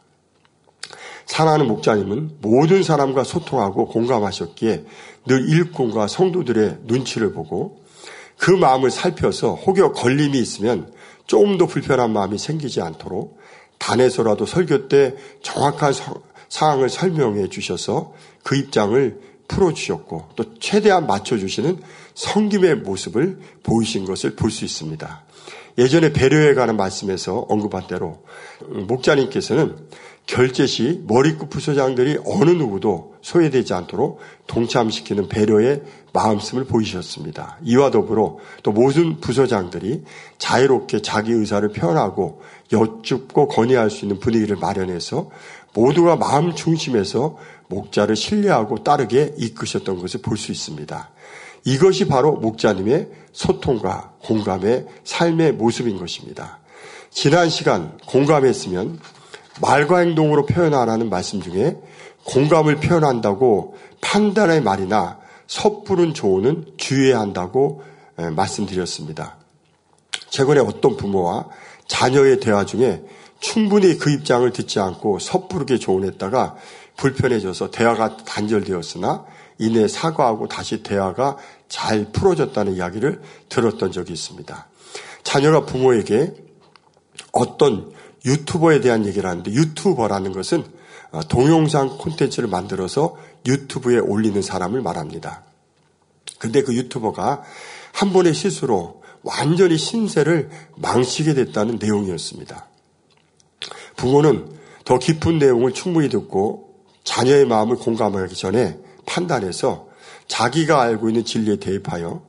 사랑하는 1.26 1.68
목자님은 1.68 2.38
모든 2.40 2.82
사람과 2.82 3.22
소통하고 3.22 3.86
공감하셨기에 3.86 4.84
늘 5.26 5.48
일꾼과 5.48 6.08
성도들의 6.08 6.78
눈치를 6.82 7.32
보고 7.32 7.84
그 8.36 8.50
마음을 8.50 8.90
살펴서 8.90 9.54
혹여 9.54 9.92
걸림이 9.92 10.36
있으면 10.38 10.92
조금 11.26 11.58
더 11.58 11.66
불편한 11.66 12.12
마음이 12.12 12.38
생기지 12.38 12.80
않도록 12.80 13.38
단에서라도 13.78 14.46
설교 14.46 14.88
때 14.88 15.14
정확한 15.42 15.92
상황을 16.48 16.88
설명해 16.88 17.48
주셔서 17.48 18.12
그 18.42 18.56
입장을 18.56 19.20
풀어주셨고 19.50 20.28
또 20.36 20.44
최대한 20.60 21.06
맞춰주시는 21.06 21.80
성김의 22.14 22.76
모습을 22.76 23.38
보이신 23.62 24.04
것을 24.04 24.36
볼 24.36 24.50
수 24.50 24.64
있습니다. 24.64 25.24
예전에 25.78 26.12
배려에 26.12 26.54
관한 26.54 26.76
말씀에서 26.76 27.46
언급한 27.48 27.86
대로 27.86 28.22
목자님께서는 28.68 29.76
결제 30.26 30.66
시 30.66 31.02
머리끝 31.06 31.48
부서장들이 31.50 32.18
어느 32.24 32.50
누구도 32.50 33.14
소외되지 33.22 33.74
않도록 33.74 34.20
동참시키는 34.46 35.28
배려의 35.28 35.82
마음씀을 36.12 36.64
보이셨습니다. 36.64 37.58
이와 37.64 37.90
더불어 37.90 38.38
또 38.62 38.72
모든 38.72 39.20
부서장들이 39.20 40.04
자유롭게 40.38 41.02
자기 41.02 41.32
의사를 41.32 41.66
표현하고 41.70 42.42
여쭙고 42.72 43.48
건의할 43.48 43.90
수 43.90 44.04
있는 44.04 44.20
분위기를 44.20 44.56
마련해서 44.56 45.30
모두가 45.72 46.16
마음 46.16 46.54
중심에서 46.54 47.36
목자를 47.70 48.16
신뢰하고 48.16 48.82
따르게 48.82 49.34
이끄셨던 49.38 50.00
것을 50.00 50.20
볼 50.20 50.36
수 50.36 50.52
있습니다. 50.52 51.10
이것이 51.64 52.06
바로 52.06 52.32
목자님의 52.32 53.08
소통과 53.32 54.12
공감의 54.22 54.86
삶의 55.04 55.52
모습인 55.52 55.98
것입니다. 55.98 56.58
지난 57.10 57.48
시간 57.50 57.98
공감했으면 58.06 58.98
말과 59.60 59.98
행동으로 59.98 60.46
표현하라는 60.46 61.10
말씀 61.10 61.40
중에 61.40 61.76
공감을 62.24 62.76
표현한다고 62.76 63.76
판단의 64.00 64.62
말이나 64.62 65.18
섣부른 65.46 66.14
조언은 66.14 66.74
주의해야 66.76 67.20
한다고 67.20 67.82
말씀드렸습니다. 68.16 69.36
최근에 70.30 70.60
어떤 70.60 70.96
부모와 70.96 71.48
자녀의 71.88 72.40
대화 72.40 72.64
중에 72.64 73.02
충분히 73.40 73.98
그 73.98 74.10
입장을 74.12 74.50
듣지 74.52 74.80
않고 74.80 75.18
섣부르게 75.18 75.78
조언했다가 75.78 76.56
불편해져서 77.00 77.70
대화가 77.70 78.18
단절되었으나 78.18 79.24
이내 79.58 79.88
사과하고 79.88 80.48
다시 80.48 80.82
대화가 80.82 81.38
잘 81.68 82.12
풀어졌다는 82.12 82.74
이야기를 82.74 83.22
들었던 83.48 83.90
적이 83.90 84.12
있습니다. 84.12 84.68
자녀가 85.22 85.64
부모에게 85.64 86.34
어떤 87.32 87.92
유튜버에 88.24 88.80
대한 88.80 89.06
얘기를 89.06 89.28
하는데 89.28 89.50
유튜버라는 89.50 90.32
것은 90.32 90.64
어, 91.10 91.20
동영상 91.22 91.98
콘텐츠를 91.98 92.48
만들어서 92.48 93.16
유튜브에 93.46 93.98
올리는 93.98 94.40
사람을 94.40 94.82
말합니다. 94.82 95.42
근데 96.38 96.62
그 96.62 96.74
유튜버가 96.74 97.42
한 97.92 98.12
번의 98.12 98.34
실수로 98.34 99.02
완전히 99.22 99.76
신세를 99.76 100.50
망치게 100.76 101.34
됐다는 101.34 101.78
내용이었습니다. 101.80 102.66
부모는 103.96 104.58
더 104.84 104.98
깊은 104.98 105.38
내용을 105.38 105.72
충분히 105.72 106.08
듣고 106.08 106.69
자녀의 107.04 107.46
마음을 107.46 107.76
공감하기 107.76 108.34
전에 108.34 108.78
판단해서 109.06 109.88
자기가 110.28 110.80
알고 110.80 111.08
있는 111.08 111.24
진리에 111.24 111.56
대입하여 111.56 112.22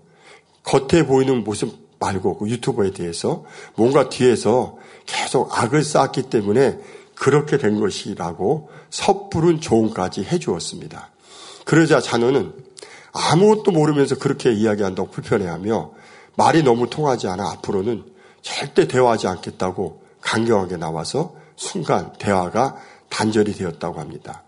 겉에 0.63 1.05
보이는 1.05 1.43
모습 1.43 1.81
말고 1.99 2.39
그 2.39 2.49
유튜버에 2.49 2.91
대해서 2.91 3.45
뭔가 3.75 4.09
뒤에서 4.09 4.77
계속 5.05 5.57
악을 5.57 5.83
쌓았기 5.83 6.23
때문에 6.23 6.79
그렇게 7.15 7.57
된 7.57 7.79
것이라고 7.79 8.69
섣부른 8.89 9.61
조언까지 9.61 10.23
해주었습니다. 10.23 11.11
그러자 11.65 12.01
자녀는 12.01 12.53
아무것도 13.13 13.71
모르면서 13.71 14.17
그렇게 14.17 14.51
이야기한다고 14.51 15.11
불편해하며 15.11 15.91
말이 16.35 16.63
너무 16.63 16.89
통하지 16.89 17.27
않아 17.27 17.51
앞으로는 17.51 18.05
절대 18.41 18.87
대화하지 18.87 19.27
않겠다고 19.27 20.01
강경하게 20.21 20.77
나와서 20.77 21.35
순간 21.55 22.13
대화가 22.13 22.77
단절이 23.09 23.53
되었다고 23.53 23.99
합니다. 23.99 24.43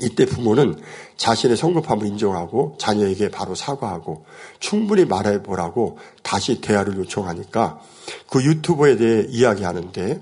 이때 0.00 0.26
부모는 0.26 0.78
자신의 1.16 1.56
성급함을 1.56 2.06
인정하고 2.06 2.76
자녀에게 2.78 3.30
바로 3.30 3.54
사과하고 3.54 4.26
충분히 4.58 5.04
말해보라고 5.04 5.98
다시 6.22 6.60
대화를 6.60 6.96
요청하니까 6.98 7.80
그 8.28 8.44
유튜버에 8.44 8.96
대해 8.96 9.24
이야기하는데 9.28 10.20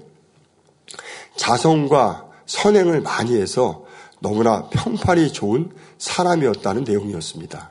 자성과 1.37 2.27
선행을 2.47 3.01
많이 3.01 3.41
해서 3.41 3.85
너무나 4.21 4.69
평판이 4.69 5.33
좋은 5.33 5.71
사람이었다는 5.99 6.85
내용이었습니다. 6.85 7.71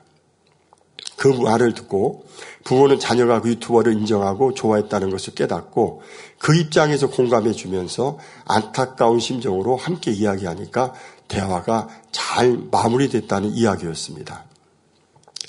그 1.15 1.27
말을 1.27 1.73
듣고 1.73 2.25
부모는 2.63 2.99
자녀가 2.99 3.41
그 3.41 3.49
유튜버를 3.49 3.93
인정하고 3.93 4.53
좋아했다는 4.53 5.09
것을 5.09 5.35
깨닫고 5.35 6.01
그 6.37 6.55
입장에서 6.55 7.09
공감해 7.09 7.53
주면서 7.53 8.17
안타까운 8.45 9.19
심정으로 9.19 9.75
함께 9.75 10.11
이야기하니까 10.11 10.93
대화가 11.33 11.87
잘 12.11 12.59
마무리됐다는 12.71 13.49
이야기였습니다. 13.51 14.45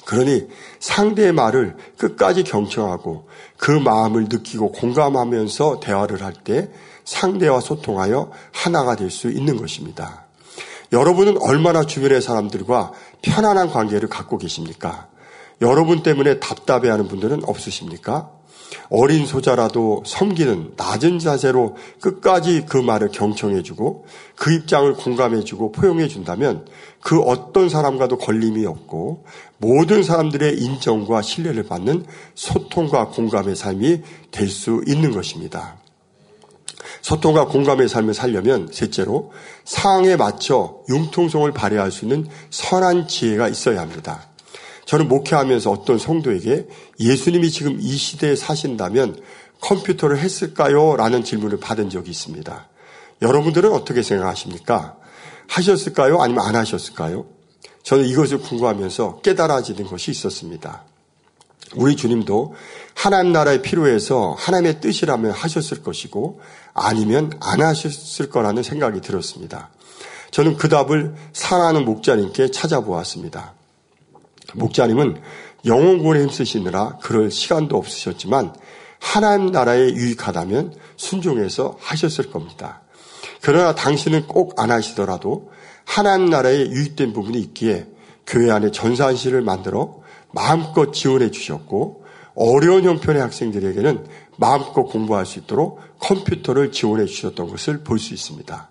그러니 0.04 0.48
상대의 0.80 1.32
말을 1.32 1.76
끝까지 1.98 2.44
경청하고 2.44 3.28
그 3.56 3.70
마음을 3.70 4.24
느끼고 4.24 4.72
공감하면서 4.72 5.80
대화를 5.80 6.22
할 6.22 6.34
때 6.44 6.70
상대와 7.04 7.60
소통하여 7.60 8.30
하나가 8.52 8.96
될 8.96 9.10
수 9.10 9.30
있는 9.30 9.56
것입니다. 9.56 10.24
여러분은 10.92 11.36
얼마나 11.40 11.84
주변의 11.84 12.22
사람들과 12.22 12.92
편안한 13.22 13.68
관계를 13.70 14.08
갖고 14.08 14.38
계십니까? 14.38 15.08
여러분 15.60 16.02
때문에 16.02 16.40
답답해하는 16.40 17.08
분들은 17.08 17.42
없으십니까? 17.46 18.30
어린 18.90 19.26
소자라도 19.26 20.02
섬기는 20.06 20.72
낮은 20.76 21.18
자세로 21.18 21.76
끝까지 22.00 22.66
그 22.68 22.76
말을 22.76 23.10
경청해주고 23.10 24.06
그 24.36 24.52
입장을 24.52 24.92
공감해주고 24.94 25.72
포용해준다면 25.72 26.66
그 27.00 27.20
어떤 27.20 27.68
사람과도 27.68 28.18
걸림이 28.18 28.64
없고 28.64 29.24
모든 29.58 30.02
사람들의 30.02 30.58
인정과 30.58 31.22
신뢰를 31.22 31.64
받는 31.64 32.06
소통과 32.34 33.08
공감의 33.08 33.56
삶이 33.56 34.02
될 34.30 34.48
수 34.48 34.82
있는 34.86 35.12
것입니다. 35.12 35.76
소통과 37.02 37.46
공감의 37.46 37.88
삶을 37.88 38.14
살려면 38.14 38.68
셋째로 38.72 39.32
상황에 39.64 40.16
맞춰 40.16 40.80
융통성을 40.88 41.50
발휘할 41.52 41.90
수 41.90 42.04
있는 42.04 42.26
선한 42.50 43.08
지혜가 43.08 43.48
있어야 43.48 43.80
합니다. 43.80 44.28
저는 44.86 45.08
목회하면서 45.08 45.70
어떤 45.70 45.98
성도에게 45.98 46.66
예수님이 47.00 47.50
지금 47.50 47.78
이 47.80 47.96
시대에 47.96 48.36
사신다면 48.36 49.20
컴퓨터를 49.60 50.18
했을까요? 50.18 50.96
라는 50.96 51.24
질문을 51.24 51.58
받은 51.58 51.90
적이 51.90 52.10
있습니다. 52.10 52.68
여러분들은 53.22 53.72
어떻게 53.72 54.02
생각하십니까? 54.02 54.96
하셨을까요? 55.48 56.20
아니면 56.20 56.44
안 56.44 56.56
하셨을까요? 56.56 57.26
저는 57.82 58.06
이것을 58.06 58.38
궁금하면서 58.38 59.20
깨달아지는 59.22 59.86
것이 59.86 60.10
있었습니다. 60.10 60.84
우리 61.76 61.96
주님도 61.96 62.54
하나님 62.94 63.32
나라에 63.32 63.62
필요해서 63.62 64.36
하나님의 64.38 64.80
뜻이라면 64.80 65.32
하셨을 65.32 65.82
것이고 65.82 66.40
아니면 66.72 67.32
안 67.40 67.62
하셨을 67.62 68.30
거라는 68.30 68.62
생각이 68.62 69.00
들었습니다. 69.00 69.70
저는 70.30 70.56
그 70.56 70.68
답을 70.68 71.14
사랑하는 71.32 71.84
목자님께 71.84 72.50
찾아보았습니다. 72.50 73.54
목자님은 74.54 75.20
영혼구원에 75.64 76.20
힘쓰시느라 76.22 76.98
그럴 77.02 77.30
시간도 77.30 77.76
없으셨지만 77.76 78.54
하나님 79.00 79.50
나라에 79.52 79.90
유익하다면 79.92 80.74
순종해서 80.96 81.76
하셨을 81.80 82.30
겁니다. 82.30 82.82
그러나 83.40 83.74
당신은 83.74 84.26
꼭 84.26 84.58
안 84.58 84.70
하시더라도 84.70 85.50
하나님 85.84 86.30
나라에 86.30 86.68
유익된 86.70 87.12
부분이 87.12 87.38
있기에 87.40 87.86
교회 88.26 88.50
안에 88.50 88.70
전산실을 88.70 89.42
만들어 89.42 90.00
마음껏 90.32 90.92
지원해 90.92 91.30
주셨고 91.30 92.04
어려운 92.34 92.84
형편의 92.84 93.20
학생들에게는 93.22 94.06
마음껏 94.38 94.84
공부할 94.84 95.26
수 95.26 95.38
있도록 95.40 95.80
컴퓨터를 96.00 96.72
지원해 96.72 97.04
주셨던 97.06 97.48
것을 97.48 97.84
볼 97.84 97.98
수 97.98 98.14
있습니다. 98.14 98.68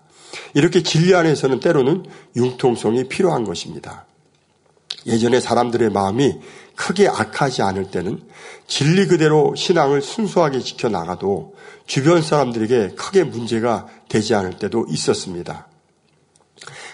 이렇게 0.54 0.82
진리 0.82 1.14
안에서는 1.14 1.60
때로는 1.60 2.04
융통성이 2.36 3.04
필요한 3.08 3.44
것입니다. 3.44 4.04
예전에 5.06 5.40
사람들의 5.40 5.90
마음이 5.90 6.38
크게 6.76 7.08
악하지 7.08 7.62
않을 7.62 7.90
때는 7.90 8.22
진리 8.66 9.06
그대로 9.06 9.54
신앙을 9.54 10.02
순수하게 10.02 10.60
지켜나가도 10.60 11.54
주변 11.86 12.22
사람들에게 12.22 12.94
크게 12.96 13.24
문제가 13.24 13.86
되지 14.08 14.34
않을 14.34 14.58
때도 14.58 14.86
있었습니다. 14.88 15.68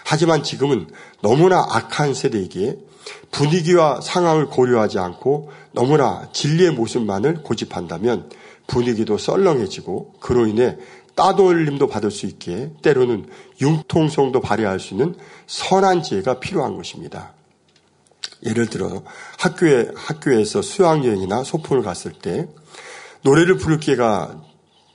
하지만 0.03 0.43
지금은 0.43 0.87
너무나 1.21 1.65
악한 1.69 2.13
세대이기에 2.13 2.77
분위기와 3.31 4.01
상황을 4.01 4.47
고려하지 4.47 4.99
않고 4.99 5.51
너무나 5.71 6.27
진리의 6.33 6.71
모습만을 6.71 7.43
고집한다면 7.43 8.29
분위기도 8.67 9.17
썰렁해지고 9.17 10.15
그로 10.19 10.47
인해 10.47 10.77
따돌림도 11.15 11.87
받을 11.87 12.11
수 12.11 12.25
있기에 12.25 12.71
때로는 12.81 13.27
융통성도 13.61 14.41
발휘할 14.41 14.79
수 14.79 14.93
있는 14.93 15.15
선한 15.47 16.03
지혜가 16.03 16.39
필요한 16.39 16.75
것입니다. 16.75 17.33
예를 18.45 18.67
들어 18.67 19.03
학교에 19.37 19.91
학교에서 19.95 20.61
수학 20.61 21.05
여행이나 21.05 21.43
소풍을 21.43 21.83
갔을 21.83 22.11
때 22.11 22.47
노래를 23.23 23.57
부를 23.57 23.79
기회가 23.79 24.41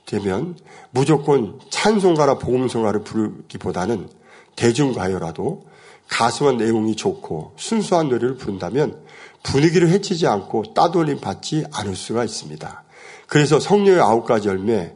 되면 0.05 0.57
무조건 0.91 1.59
찬송가나 1.69 2.37
복음송가를 2.39 3.03
부르기보다는 3.03 4.09
대중가요라도 4.55 5.65
가수와 6.09 6.53
내용이 6.53 6.95
좋고 6.95 7.53
순수한 7.57 8.09
노래를 8.09 8.37
부른다면 8.37 9.01
분위기를 9.43 9.89
해치지 9.89 10.27
않고 10.27 10.73
따돌림 10.73 11.19
받지 11.19 11.65
않을 11.71 11.95
수가 11.95 12.23
있습니다. 12.23 12.83
그래서 13.27 13.59
성령의 13.59 14.01
아홉 14.01 14.25
가지 14.25 14.47
열매 14.47 14.93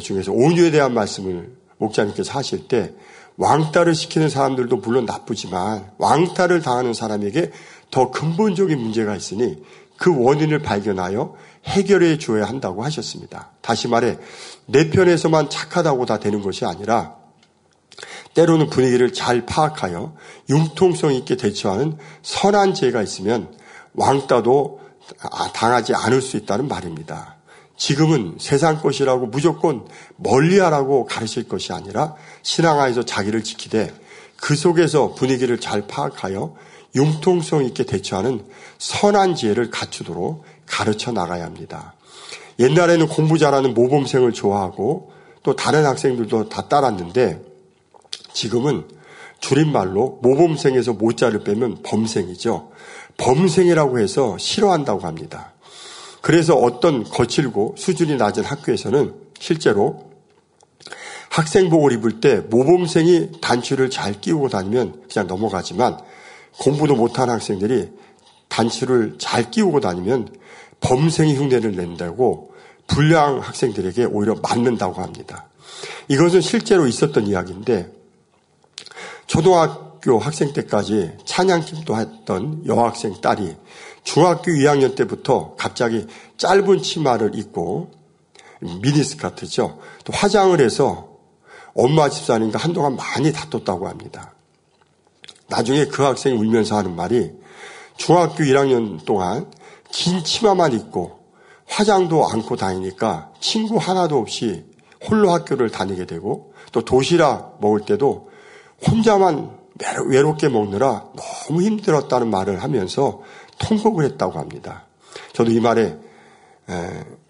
중에서 0.00 0.32
온유에 0.32 0.70
대한 0.70 0.94
말씀을 0.94 1.56
목자님께서 1.78 2.32
하실 2.32 2.68
때 2.68 2.92
왕따를 3.36 3.94
시키는 3.94 4.28
사람들도 4.28 4.76
물론 4.76 5.04
나쁘지만 5.06 5.90
왕따를 5.98 6.60
당하는 6.60 6.92
사람에게 6.92 7.50
더 7.92 8.10
근본적인 8.10 8.76
문제가 8.76 9.14
있으니 9.14 9.62
그 9.96 10.12
원인을 10.18 10.60
발견하여 10.62 11.36
해결해 11.66 12.18
줘야 12.18 12.44
한다고 12.46 12.82
하셨습니다. 12.82 13.50
다시 13.60 13.86
말해 13.86 14.18
내 14.66 14.90
편에서만 14.90 15.48
착하다고 15.48 16.06
다 16.06 16.18
되는 16.18 16.42
것이 16.42 16.64
아니라 16.64 17.16
때로는 18.34 18.70
분위기를 18.70 19.12
잘 19.12 19.46
파악하여 19.46 20.16
융통성 20.48 21.12
있게 21.14 21.36
대처하는 21.36 21.98
선한 22.22 22.74
죄가 22.74 23.02
있으면 23.02 23.54
왕따도 23.94 24.80
당하지 25.52 25.94
않을 25.94 26.22
수 26.22 26.38
있다는 26.38 26.66
말입니다. 26.66 27.36
지금은 27.76 28.36
세상 28.40 28.80
것이라고 28.80 29.26
무조건 29.26 29.86
멀리하라고 30.16 31.04
가르칠 31.04 31.46
것이 31.46 31.74
아니라 31.74 32.14
신앙하에서 32.42 33.04
자기를 33.04 33.44
지키되 33.44 33.92
그 34.36 34.56
속에서 34.56 35.14
분위기를 35.14 35.60
잘 35.60 35.86
파악하여 35.86 36.54
융통성 36.94 37.64
있게 37.64 37.84
대처하는 37.84 38.44
선한 38.78 39.34
지혜를 39.34 39.70
갖추도록 39.70 40.44
가르쳐 40.66 41.12
나가야 41.12 41.44
합니다. 41.44 41.94
옛날에는 42.58 43.08
공부 43.08 43.38
잘하는 43.38 43.74
모범생을 43.74 44.32
좋아하고 44.32 45.12
또 45.42 45.56
다른 45.56 45.86
학생들도 45.86 46.48
다 46.48 46.68
따랐는데 46.68 47.42
지금은 48.32 48.84
줄임말로 49.40 50.20
모범생에서 50.22 50.92
모자를 50.92 51.42
빼면 51.42 51.82
범생이죠. 51.82 52.70
범생이라고 53.16 53.98
해서 53.98 54.38
싫어한다고 54.38 55.00
합니다. 55.00 55.52
그래서 56.20 56.54
어떤 56.54 57.02
거칠고 57.02 57.74
수준이 57.76 58.16
낮은 58.16 58.44
학교에서는 58.44 59.14
실제로 59.40 60.12
학생복을 61.30 61.92
입을 61.92 62.20
때 62.20 62.36
모범생이 62.36 63.40
단추를 63.40 63.90
잘 63.90 64.20
끼우고 64.20 64.48
다니면 64.48 65.02
그냥 65.12 65.26
넘어가지만 65.26 65.98
공부도 66.58 66.94
못한 66.94 67.30
학생들이 67.30 67.90
단추를 68.48 69.16
잘 69.18 69.50
끼우고 69.50 69.80
다니면 69.80 70.28
범생이 70.80 71.36
흉내를 71.36 71.74
낸다고 71.74 72.52
불량 72.86 73.38
학생들에게 73.38 74.04
오히려 74.06 74.34
맞는다고 74.42 75.00
합니다. 75.00 75.48
이것은 76.08 76.40
실제로 76.40 76.86
있었던 76.86 77.26
이야기인데 77.26 77.90
초등학교 79.26 80.18
학생 80.18 80.52
때까지 80.52 81.12
찬양팀도 81.24 81.96
했던 81.96 82.62
여학생 82.66 83.20
딸이 83.20 83.56
중학교 84.04 84.50
2학년 84.50 84.94
때부터 84.94 85.54
갑자기 85.56 86.06
짧은 86.36 86.82
치마를 86.82 87.38
입고 87.38 87.90
미니스커트죠. 88.60 89.78
또 90.04 90.12
화장을 90.12 90.60
해서 90.60 91.08
엄마 91.74 92.10
집사님과 92.10 92.58
한동안 92.58 92.96
많이 92.96 93.32
다퉜다고 93.32 93.88
합니다. 93.88 94.34
나중에 95.52 95.84
그 95.84 96.02
학생이 96.02 96.34
울면서 96.34 96.76
하는 96.76 96.96
말이 96.96 97.30
중학교 97.98 98.42
1학년 98.42 99.04
동안 99.04 99.50
긴 99.90 100.24
치마만 100.24 100.72
입고 100.72 101.20
화장도 101.66 102.26
않고 102.26 102.56
다니니까 102.56 103.30
친구 103.38 103.76
하나도 103.76 104.18
없이 104.18 104.64
홀로 105.06 105.30
학교를 105.30 105.70
다니게 105.70 106.06
되고 106.06 106.54
또 106.72 106.82
도시락 106.82 107.58
먹을 107.60 107.80
때도 107.80 108.30
혼자만 108.86 109.58
외롭게 110.08 110.48
먹느라 110.48 111.04
너무 111.48 111.62
힘들었다는 111.62 112.30
말을 112.30 112.62
하면서 112.62 113.20
통곡을 113.58 114.04
했다고 114.04 114.38
합니다. 114.38 114.86
저도 115.34 115.50
이 115.50 115.60
말에 115.60 115.98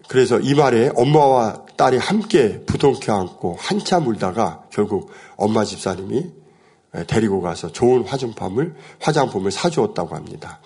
그래서 0.07 0.39
이 0.39 0.53
말에 0.53 0.91
엄마와 0.95 1.65
딸이 1.75 1.97
함께 1.97 2.63
부둥켜 2.65 3.13
안고 3.13 3.57
한참 3.59 4.07
울다가 4.07 4.63
결국 4.69 5.11
엄마 5.35 5.65
집사님이 5.65 6.42
데리고 7.07 7.41
가서 7.41 7.71
좋은 7.71 8.03
화장품을 8.03 8.75
화장품을 8.99 9.51
사주었다고 9.51 10.15
합니다. 10.15 10.59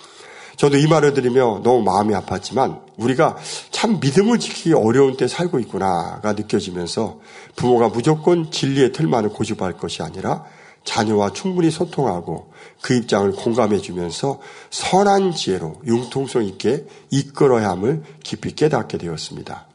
저도 0.57 0.77
이 0.77 0.87
말을 0.87 1.13
들으며 1.13 1.61
너무 1.63 1.83
마음이 1.83 2.13
아팠지만 2.15 2.81
우리가 2.97 3.37
참 3.69 3.99
믿음을 3.99 4.39
지키기 4.39 4.73
어려운 4.73 5.15
때 5.15 5.27
살고 5.27 5.59
있구나가 5.59 6.33
느껴지면서 6.33 7.19
부모가 7.55 7.89
무조건 7.89 8.49
진리의 8.49 8.91
틀만을 8.91 9.29
고집할 9.29 9.73
것이 9.73 10.01
아니라 10.01 10.45
자녀와 10.83 11.33
충분히 11.33 11.69
소통하고 11.69 12.51
그 12.81 12.95
입장을 12.95 13.31
공감해 13.33 13.79
주면서 13.79 14.39
선한 14.71 15.33
지혜로 15.33 15.81
융통성 15.85 16.45
있게 16.45 16.85
이끌어야 17.11 17.69
함을 17.69 18.03
깊이 18.23 18.55
깨닫게 18.55 18.97
되었습니다. 18.97 19.67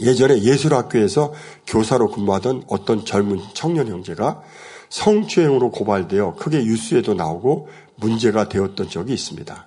예전에 0.00 0.42
예술학교에서 0.42 1.32
교사로 1.66 2.10
근무하던 2.10 2.64
어떤 2.68 3.04
젊은 3.04 3.40
청년 3.54 3.88
형제가 3.88 4.42
성추행으로 4.90 5.70
고발되어 5.70 6.34
크게 6.36 6.58
뉴스에도 6.64 7.14
나오고 7.14 7.68
문제가 7.96 8.48
되었던 8.48 8.88
적이 8.88 9.14
있습니다. 9.14 9.66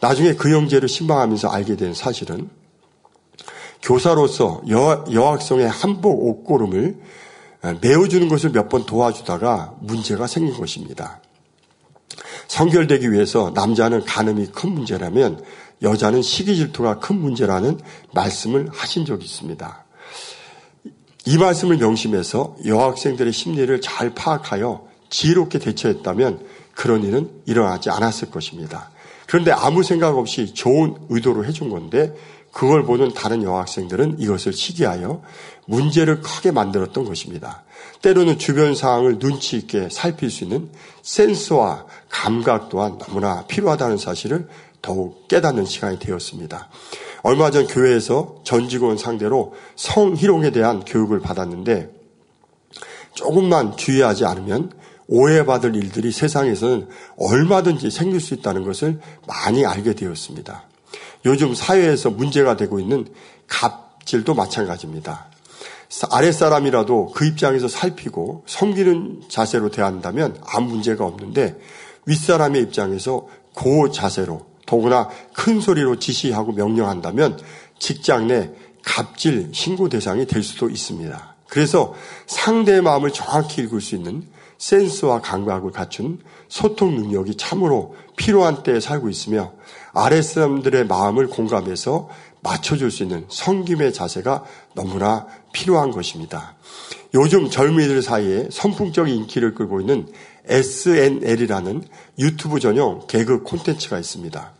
나중에 0.00 0.34
그 0.34 0.50
형제를 0.54 0.88
신방하면서 0.88 1.48
알게 1.48 1.76
된 1.76 1.94
사실은 1.94 2.48
교사로서 3.82 4.62
여, 4.70 5.04
여학생의 5.10 5.68
한복 5.68 6.26
옷고름을 6.26 7.00
메워주는 7.82 8.28
것을 8.28 8.50
몇 8.50 8.68
번 8.68 8.86
도와주다가 8.86 9.74
문제가 9.80 10.26
생긴 10.26 10.54
것입니다. 10.56 11.20
성결되기 12.48 13.12
위해서 13.12 13.52
남자는 13.54 14.04
가늠이 14.04 14.46
큰 14.48 14.72
문제라면 14.72 15.42
여자는 15.82 16.22
시기 16.22 16.56
질투가 16.56 16.98
큰 16.98 17.20
문제라는 17.20 17.78
말씀을 18.12 18.68
하신 18.72 19.04
적이 19.04 19.24
있습니다. 19.24 19.84
이 21.26 21.36
말씀을 21.36 21.76
명심해서 21.76 22.56
여학생들의 22.64 23.32
심리를 23.32 23.80
잘 23.80 24.14
파악하여 24.14 24.86
지혜롭게 25.10 25.58
대처했다면 25.58 26.46
그런 26.74 27.02
일은 27.04 27.30
일어나지 27.46 27.90
않았을 27.90 28.30
것입니다. 28.30 28.90
그런데 29.26 29.52
아무 29.52 29.82
생각 29.82 30.16
없이 30.16 30.54
좋은 30.54 30.94
의도로 31.08 31.44
해준 31.44 31.68
건데 31.68 32.14
그걸 32.52 32.84
보는 32.84 33.14
다른 33.14 33.42
여학생들은 33.42 34.16
이것을 34.18 34.52
시기하여 34.52 35.22
문제를 35.66 36.20
크게 36.20 36.50
만들었던 36.50 37.04
것입니다. 37.04 37.62
때로는 38.02 38.38
주변 38.38 38.74
상황을 38.74 39.18
눈치 39.18 39.56
있게 39.56 39.88
살필 39.90 40.30
수 40.30 40.44
있는 40.44 40.68
센스와 41.02 41.86
감각 42.08 42.70
또한 42.70 42.98
너무나 42.98 43.44
필요하다는 43.46 43.98
사실을 43.98 44.48
더욱 44.82 45.28
깨닫는 45.28 45.64
시간이 45.64 45.98
되었습니다. 45.98 46.68
얼마 47.22 47.50
전 47.50 47.66
교회에서 47.66 48.40
전 48.44 48.68
직원 48.68 48.96
상대로 48.96 49.54
성희롱에 49.76 50.50
대한 50.50 50.84
교육을 50.84 51.20
받았는데 51.20 51.90
조금만 53.14 53.76
주의하지 53.76 54.24
않으면 54.24 54.72
오해받을 55.08 55.74
일들이 55.74 56.12
세상에서는 56.12 56.88
얼마든지 57.18 57.90
생길 57.90 58.20
수 58.20 58.34
있다는 58.34 58.64
것을 58.64 59.00
많이 59.26 59.66
알게 59.66 59.94
되었습니다. 59.94 60.64
요즘 61.26 61.54
사회에서 61.54 62.10
문제가 62.10 62.56
되고 62.56 62.78
있는 62.78 63.06
갑질도 63.48 64.34
마찬가지입니다. 64.34 65.26
아랫사람이라도 66.10 67.12
그 67.14 67.26
입장에서 67.26 67.66
살피고 67.66 68.44
섬기는 68.46 69.22
자세로 69.28 69.70
대한다면 69.70 70.38
아무 70.46 70.70
문제가 70.70 71.04
없는데 71.04 71.58
윗사람의 72.06 72.62
입장에서 72.62 73.26
그 73.54 73.90
자세로 73.92 74.49
더구나 74.70 75.08
큰 75.32 75.60
소리로 75.60 75.98
지시하고 75.98 76.52
명령한다면 76.52 77.40
직장 77.80 78.28
내 78.28 78.52
갑질 78.84 79.50
신고 79.50 79.88
대상이 79.88 80.28
될 80.28 80.44
수도 80.44 80.70
있습니다. 80.70 81.34
그래서 81.48 81.92
상대의 82.28 82.80
마음을 82.80 83.10
정확히 83.10 83.62
읽을 83.62 83.80
수 83.80 83.96
있는 83.96 84.22
센스와 84.58 85.22
감각을 85.22 85.72
갖춘 85.72 86.20
소통 86.48 86.94
능력이 86.94 87.36
참으로 87.36 87.96
필요한 88.16 88.62
때에 88.62 88.78
살고 88.78 89.08
있으며 89.08 89.52
아랫사람들의 89.92 90.86
마음을 90.86 91.26
공감해서 91.26 92.08
맞춰줄 92.40 92.92
수 92.92 93.02
있는 93.02 93.24
성김의 93.28 93.92
자세가 93.92 94.44
너무나 94.74 95.26
필요한 95.52 95.90
것입니다. 95.90 96.54
요즘 97.14 97.50
젊은이들 97.50 98.02
사이에 98.02 98.46
선풍적인 98.52 99.12
인기를 99.12 99.54
끌고 99.54 99.80
있는 99.80 100.06
SNL이라는 100.46 101.82
유튜브 102.18 102.60
전용 102.60 103.06
개그 103.08 103.42
콘텐츠가 103.42 103.98
있습니다. 103.98 104.59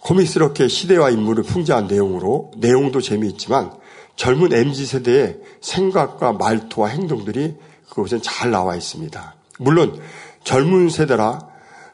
코믹스럽게 0.00 0.68
시대와 0.68 1.10
인물을 1.10 1.44
풍자한 1.44 1.86
내용으로 1.86 2.50
내용도 2.56 3.00
재미있지만 3.00 3.72
젊은 4.16 4.52
MZ세대의 4.52 5.38
생각과 5.60 6.32
말투와 6.32 6.88
행동들이 6.88 7.56
그곳엔 7.88 8.20
잘 8.22 8.50
나와 8.50 8.76
있습니다. 8.76 9.34
물론 9.58 10.00
젊은 10.44 10.88
세대라 10.88 11.48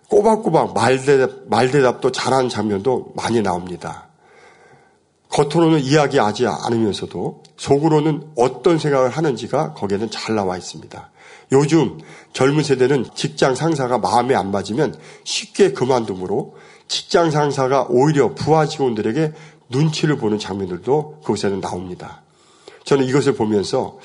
꼬박꼬박 0.09 0.75
말대답, 0.75 1.49
말대답도 1.49 2.13
잘하는 2.13 2.49
장면도 2.49 3.13
많이 3.17 3.43
나옵니다. 3.43 4.09
겉으로는 5.29 5.81
이야기하지 5.81 6.47
않으면서도 6.47 7.43
속으로는 7.57 8.31
어떤 8.37 8.79
생각을 8.79 9.11
하는지가 9.11 9.75
거기에는 9.75 10.11
잘 10.11 10.37
나와 10.37 10.57
있습니다. 10.57 11.11
요즘 11.53 11.99
젊은 12.33 12.63
세대는 12.63 13.07
직장 13.15 13.55
상사가 13.55 13.99
마음에 13.99 14.35
안 14.35 14.51
맞으면 14.51 14.95
쉽게 15.25 15.73
그만두므로 15.73 16.55
직장 16.89 17.31
상사가 17.31 17.87
오히려 17.89 18.35
부하 18.35 18.67
직원들에게 18.67 19.33
눈치를 19.69 20.17
보는 20.17 20.39
장면들도 20.39 21.21
그곳에는 21.23 21.61
나옵니다. 21.61 22.23
저는 22.85 23.05
이것을 23.07 23.35
보면서 23.35 23.99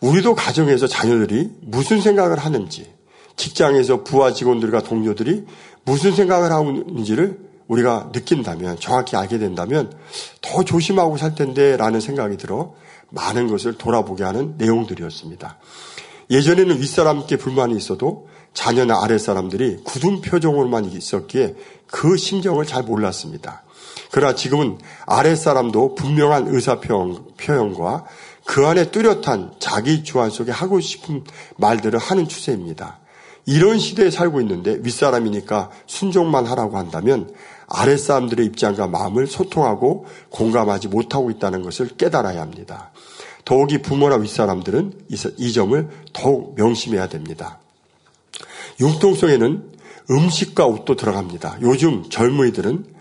우리도 0.00 0.34
가정에서 0.34 0.86
자녀들이 0.86 1.50
무슨 1.62 2.00
생각을 2.00 2.38
하는지, 2.38 2.92
직장에서 3.36 4.04
부하 4.04 4.32
직원들과 4.32 4.82
동료들이 4.82 5.46
무슨 5.84 6.14
생각을 6.14 6.52
하고 6.52 6.70
있는지를 6.70 7.38
우리가 7.68 8.10
느낀다면, 8.12 8.78
정확히 8.80 9.16
알게 9.16 9.38
된다면 9.38 9.92
더 10.42 10.62
조심하고 10.62 11.16
살 11.16 11.34
텐데 11.34 11.76
라는 11.76 12.00
생각이 12.00 12.36
들어 12.36 12.74
많은 13.10 13.48
것을 13.48 13.78
돌아보게 13.78 14.24
하는 14.24 14.54
내용들이었습니다. 14.58 15.58
예전에는 16.30 16.78
윗사람께 16.78 17.38
불만이 17.38 17.74
있어도 17.76 18.28
자녀나 18.54 19.02
아랫사람들이 19.02 19.78
굳은 19.84 20.20
표정으로만 20.20 20.86
있었기에 20.86 21.54
그 21.86 22.16
심정을 22.16 22.66
잘 22.66 22.82
몰랐습니다. 22.82 23.62
그러나 24.10 24.34
지금은 24.34 24.78
아랫사람도 25.06 25.94
분명한 25.94 26.48
의사표현과 26.48 28.04
그 28.44 28.66
안에 28.66 28.90
뚜렷한 28.90 29.54
자기 29.58 30.02
주관 30.02 30.30
속에 30.30 30.50
하고 30.50 30.80
싶은 30.80 31.24
말들을 31.56 31.98
하는 31.98 32.26
추세입니다. 32.28 32.98
이런 33.44 33.78
시대에 33.78 34.10
살고 34.10 34.40
있는데 34.42 34.78
윗사람이니까 34.82 35.70
순종만 35.86 36.46
하라고 36.46 36.76
한다면 36.76 37.32
아랫사람들의 37.66 38.44
입장과 38.46 38.86
마음을 38.86 39.26
소통하고 39.26 40.06
공감하지 40.30 40.88
못하고 40.88 41.30
있다는 41.30 41.62
것을 41.62 41.88
깨달아야 41.96 42.40
합니다. 42.40 42.90
더욱이 43.44 43.80
부모나 43.80 44.16
윗사람들은 44.16 45.06
이 45.38 45.52
점을 45.52 45.88
더욱 46.12 46.54
명심해야 46.56 47.08
됩니다. 47.08 47.58
융통성에는 48.80 49.72
음식과 50.10 50.66
옷도 50.66 50.96
들어갑니다. 50.96 51.58
요즘 51.62 52.08
젊은이들은 52.08 52.98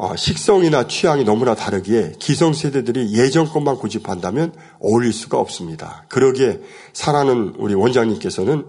어, 0.00 0.14
식성이나 0.14 0.86
취향이 0.86 1.24
너무나 1.24 1.56
다르기에 1.56 2.12
기성세대들이 2.20 3.14
예전 3.14 3.46
것만 3.46 3.78
고집한다면 3.78 4.52
어울릴 4.78 5.12
수가 5.12 5.38
없습니다. 5.40 6.04
그러기에 6.08 6.60
사랑하는 6.92 7.54
우리 7.58 7.74
원장님께서는 7.74 8.64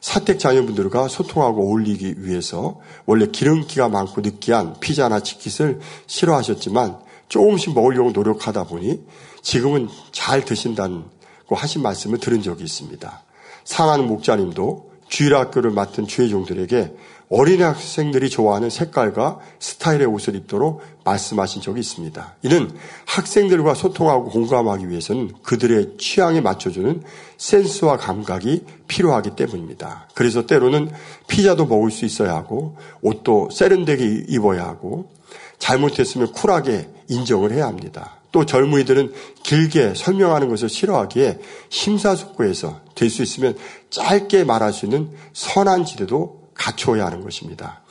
사택 0.00 0.40
자녀분들과 0.40 1.06
소통하고 1.06 1.68
어울리기 1.68 2.24
위해서 2.24 2.80
원래 3.06 3.26
기름기가 3.26 3.88
많고 3.88 4.22
느끼한 4.22 4.80
피자나 4.80 5.20
치킷을 5.20 5.78
싫어하셨지만 6.08 6.98
조금씩 7.28 7.74
먹으려고 7.74 8.10
노력하다 8.10 8.64
보니 8.64 9.04
지금은 9.40 9.88
잘 10.10 10.44
드신다고 10.44 11.04
하신 11.50 11.82
말씀을 11.82 12.18
들은 12.18 12.42
적이 12.42 12.64
있습니다. 12.64 13.22
사랑하는 13.62 14.08
목자님도 14.08 14.91
주일학교를 15.12 15.72
맡은 15.72 16.06
주의 16.06 16.30
종들에게 16.30 16.94
어린 17.28 17.62
학생들이 17.62 18.30
좋아하는 18.30 18.70
색깔과 18.70 19.40
스타일의 19.58 20.06
옷을 20.06 20.34
입도록 20.36 20.80
말씀하신 21.04 21.60
적이 21.60 21.80
있습니다. 21.80 22.36
이는 22.42 22.70
학생들과 23.04 23.74
소통하고 23.74 24.30
공감하기 24.30 24.88
위해서는 24.88 25.32
그들의 25.42 25.98
취향에 25.98 26.40
맞춰주는 26.40 27.02
센스와 27.36 27.98
감각이 27.98 28.64
필요하기 28.88 29.36
때문입니다. 29.36 30.08
그래서 30.14 30.46
때로는 30.46 30.90
피자도 31.28 31.66
먹을 31.66 31.90
수 31.90 32.06
있어야 32.06 32.34
하고 32.34 32.76
옷도 33.02 33.50
세련되게 33.52 34.24
입어야 34.28 34.64
하고 34.64 35.10
잘못했으면 35.58 36.32
쿨하게 36.32 36.88
인정을 37.08 37.52
해야 37.52 37.66
합니다. 37.66 38.22
또 38.32 38.46
젊은이들은 38.46 39.12
길게 39.42 39.92
설명하는 39.94 40.48
것을 40.48 40.70
싫어하기에 40.70 41.38
심사숙고해서 41.68 42.80
될 42.94 43.10
수 43.10 43.22
있으면 43.22 43.56
짧게 43.92 44.44
말할 44.44 44.72
수 44.72 44.86
있는 44.86 45.10
선한 45.34 45.84
지대도 45.84 46.48
갖춰야 46.54 47.06
하는 47.06 47.22
것입니다. 47.22 47.82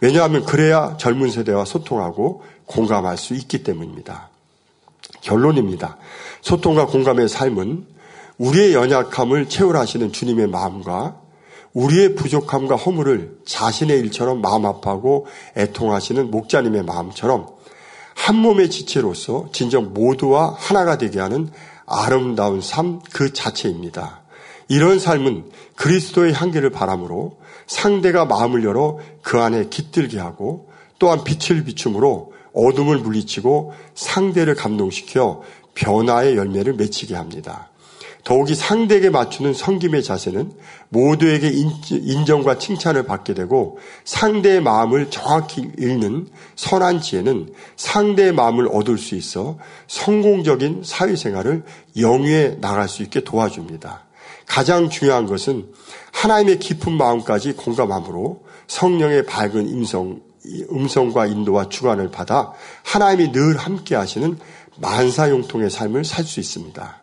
왜냐하면 0.00 0.44
그래야 0.46 0.96
젊은 0.96 1.30
세대와 1.30 1.64
소통하고 1.64 2.42
공감할 2.66 3.18
수 3.18 3.34
있기 3.34 3.62
때문입니다. 3.62 4.30
결론입니다. 5.20 5.98
소통과 6.40 6.86
공감의 6.86 7.28
삶은 7.28 7.86
우리의 8.38 8.72
연약함을 8.72 9.48
채울하시는 9.48 10.12
주님의 10.12 10.46
마음과 10.46 11.16
우리의 11.74 12.14
부족함과 12.14 12.76
허물을 12.76 13.40
자신의 13.44 13.98
일처럼 14.00 14.40
마음 14.40 14.64
아파하고 14.64 15.26
애통하시는 15.56 16.30
목자님의 16.30 16.84
마음처럼 16.84 17.48
한 18.14 18.36
몸의 18.36 18.70
지체로서 18.70 19.48
진정 19.52 19.92
모두와 19.92 20.54
하나가 20.58 20.96
되게 20.96 21.20
하는 21.20 21.50
아름다운 21.86 22.60
삶 22.60 23.00
그 23.12 23.32
자체입니다. 23.32 24.19
이런 24.70 25.00
삶은 25.00 25.50
그리스도의 25.74 26.32
향기를 26.32 26.70
바람으로 26.70 27.38
상대가 27.66 28.24
마음을 28.24 28.62
열어 28.62 29.00
그 29.20 29.40
안에 29.40 29.68
깃들게 29.68 30.20
하고 30.20 30.70
또한 31.00 31.24
빛을 31.24 31.64
비춤으로 31.64 32.32
어둠을 32.54 32.98
물리치고 32.98 33.74
상대를 33.96 34.54
감동시켜 34.54 35.42
변화의 35.74 36.36
열매를 36.36 36.74
맺히게 36.74 37.16
합니다. 37.16 37.68
더욱이 38.22 38.54
상대에게 38.54 39.10
맞추는 39.10 39.54
성김의 39.54 40.04
자세는 40.04 40.52
모두에게 40.90 41.50
인정과 41.90 42.58
칭찬을 42.58 43.06
받게 43.06 43.34
되고 43.34 43.78
상대의 44.04 44.60
마음을 44.60 45.10
정확히 45.10 45.68
읽는 45.78 46.28
선한 46.54 47.00
지혜는 47.00 47.54
상대의 47.76 48.32
마음을 48.32 48.68
얻을 48.70 48.98
수 48.98 49.16
있어 49.16 49.58
성공적인 49.88 50.82
사회생활을 50.84 51.64
영위해 51.98 52.58
나갈 52.60 52.88
수 52.88 53.02
있게 53.02 53.24
도와줍니다. 53.24 54.09
가장 54.50 54.90
중요한 54.90 55.26
것은 55.26 55.68
하나님의 56.10 56.58
깊은 56.58 56.92
마음까지 56.92 57.52
공감함으로 57.52 58.42
성령의 58.66 59.24
밝은 59.24 59.68
임성, 59.68 60.20
음성과 60.72 61.26
인도와 61.26 61.68
주관을 61.68 62.10
받아 62.10 62.52
하나님이 62.82 63.30
늘 63.30 63.56
함께 63.56 63.94
하시는 63.94 64.36
만사용통의 64.78 65.70
삶을 65.70 66.04
살 66.04 66.24
수 66.24 66.40
있습니다. 66.40 67.00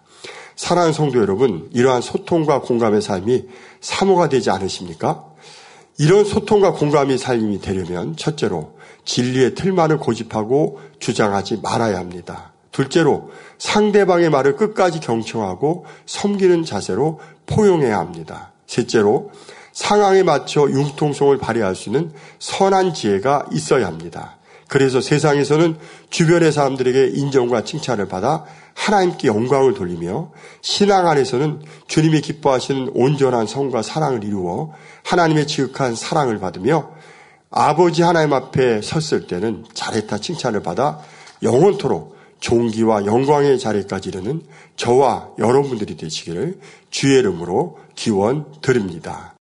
사랑하는 0.57 0.91
성도 0.91 1.19
여러분, 1.19 1.69
이러한 1.71 2.01
소통과 2.01 2.59
공감의 2.59 3.01
삶이 3.01 3.45
사모가 3.79 4.27
되지 4.27 4.49
않으십니까? 4.49 5.23
이런 5.99 6.25
소통과 6.25 6.73
공감의 6.73 7.17
삶이 7.17 7.61
되려면 7.61 8.17
첫째로 8.17 8.75
진리의 9.05 9.55
틀만을 9.55 9.99
고집하고 9.99 10.81
주장하지 10.99 11.61
말아야 11.63 11.97
합니다. 11.97 12.51
둘째로 12.77 13.31
상대방의 13.57 14.29
말을 14.29 14.55
끝까지 14.55 14.99
경청하고 14.99 15.85
섬기는 16.05 16.63
자세로 16.63 17.19
포용해야 17.47 17.97
합니다. 17.97 18.51
셋째로 18.67 19.31
상황에 19.73 20.23
맞춰 20.23 20.69
융통성을 20.69 21.37
발휘할 21.37 21.75
수 21.75 21.89
있는 21.89 22.11
선한 22.39 22.93
지혜가 22.93 23.47
있어야 23.51 23.87
합니다. 23.87 24.37
그래서 24.67 24.99
세상에서는 24.99 25.77
주변의 26.09 26.51
사람들에게 26.51 27.11
인정과 27.13 27.63
칭찬을 27.63 28.07
받아 28.07 28.43
하나님께 28.73 29.27
영광을 29.27 29.73
돌리며 29.73 30.31
신앙 30.61 31.07
안에서는 31.07 31.61
주님이 31.87 32.21
기뻐하시는 32.21 32.91
온전한 32.93 33.47
성과 33.47 33.81
사랑을 33.81 34.23
이루어 34.23 34.73
하나님의 35.05 35.47
지극한 35.47 35.95
사랑을 35.95 36.39
받으며 36.39 36.91
아버지 37.49 38.01
하나님 38.01 38.33
앞에 38.33 38.81
섰을 38.81 39.27
때는 39.27 39.65
잘했다 39.73 40.17
칭찬을 40.17 40.61
받아 40.63 40.99
영원토록 41.43 42.16
종기와 42.39 43.05
영광의 43.05 43.59
자리까지 43.59 44.09
이르는 44.09 44.41
저와 44.75 45.29
여러분들이 45.39 45.97
되시기를 45.97 46.59
주의 46.89 47.19
이름으로 47.19 47.77
기원 47.95 48.45
드립니다. 48.61 49.36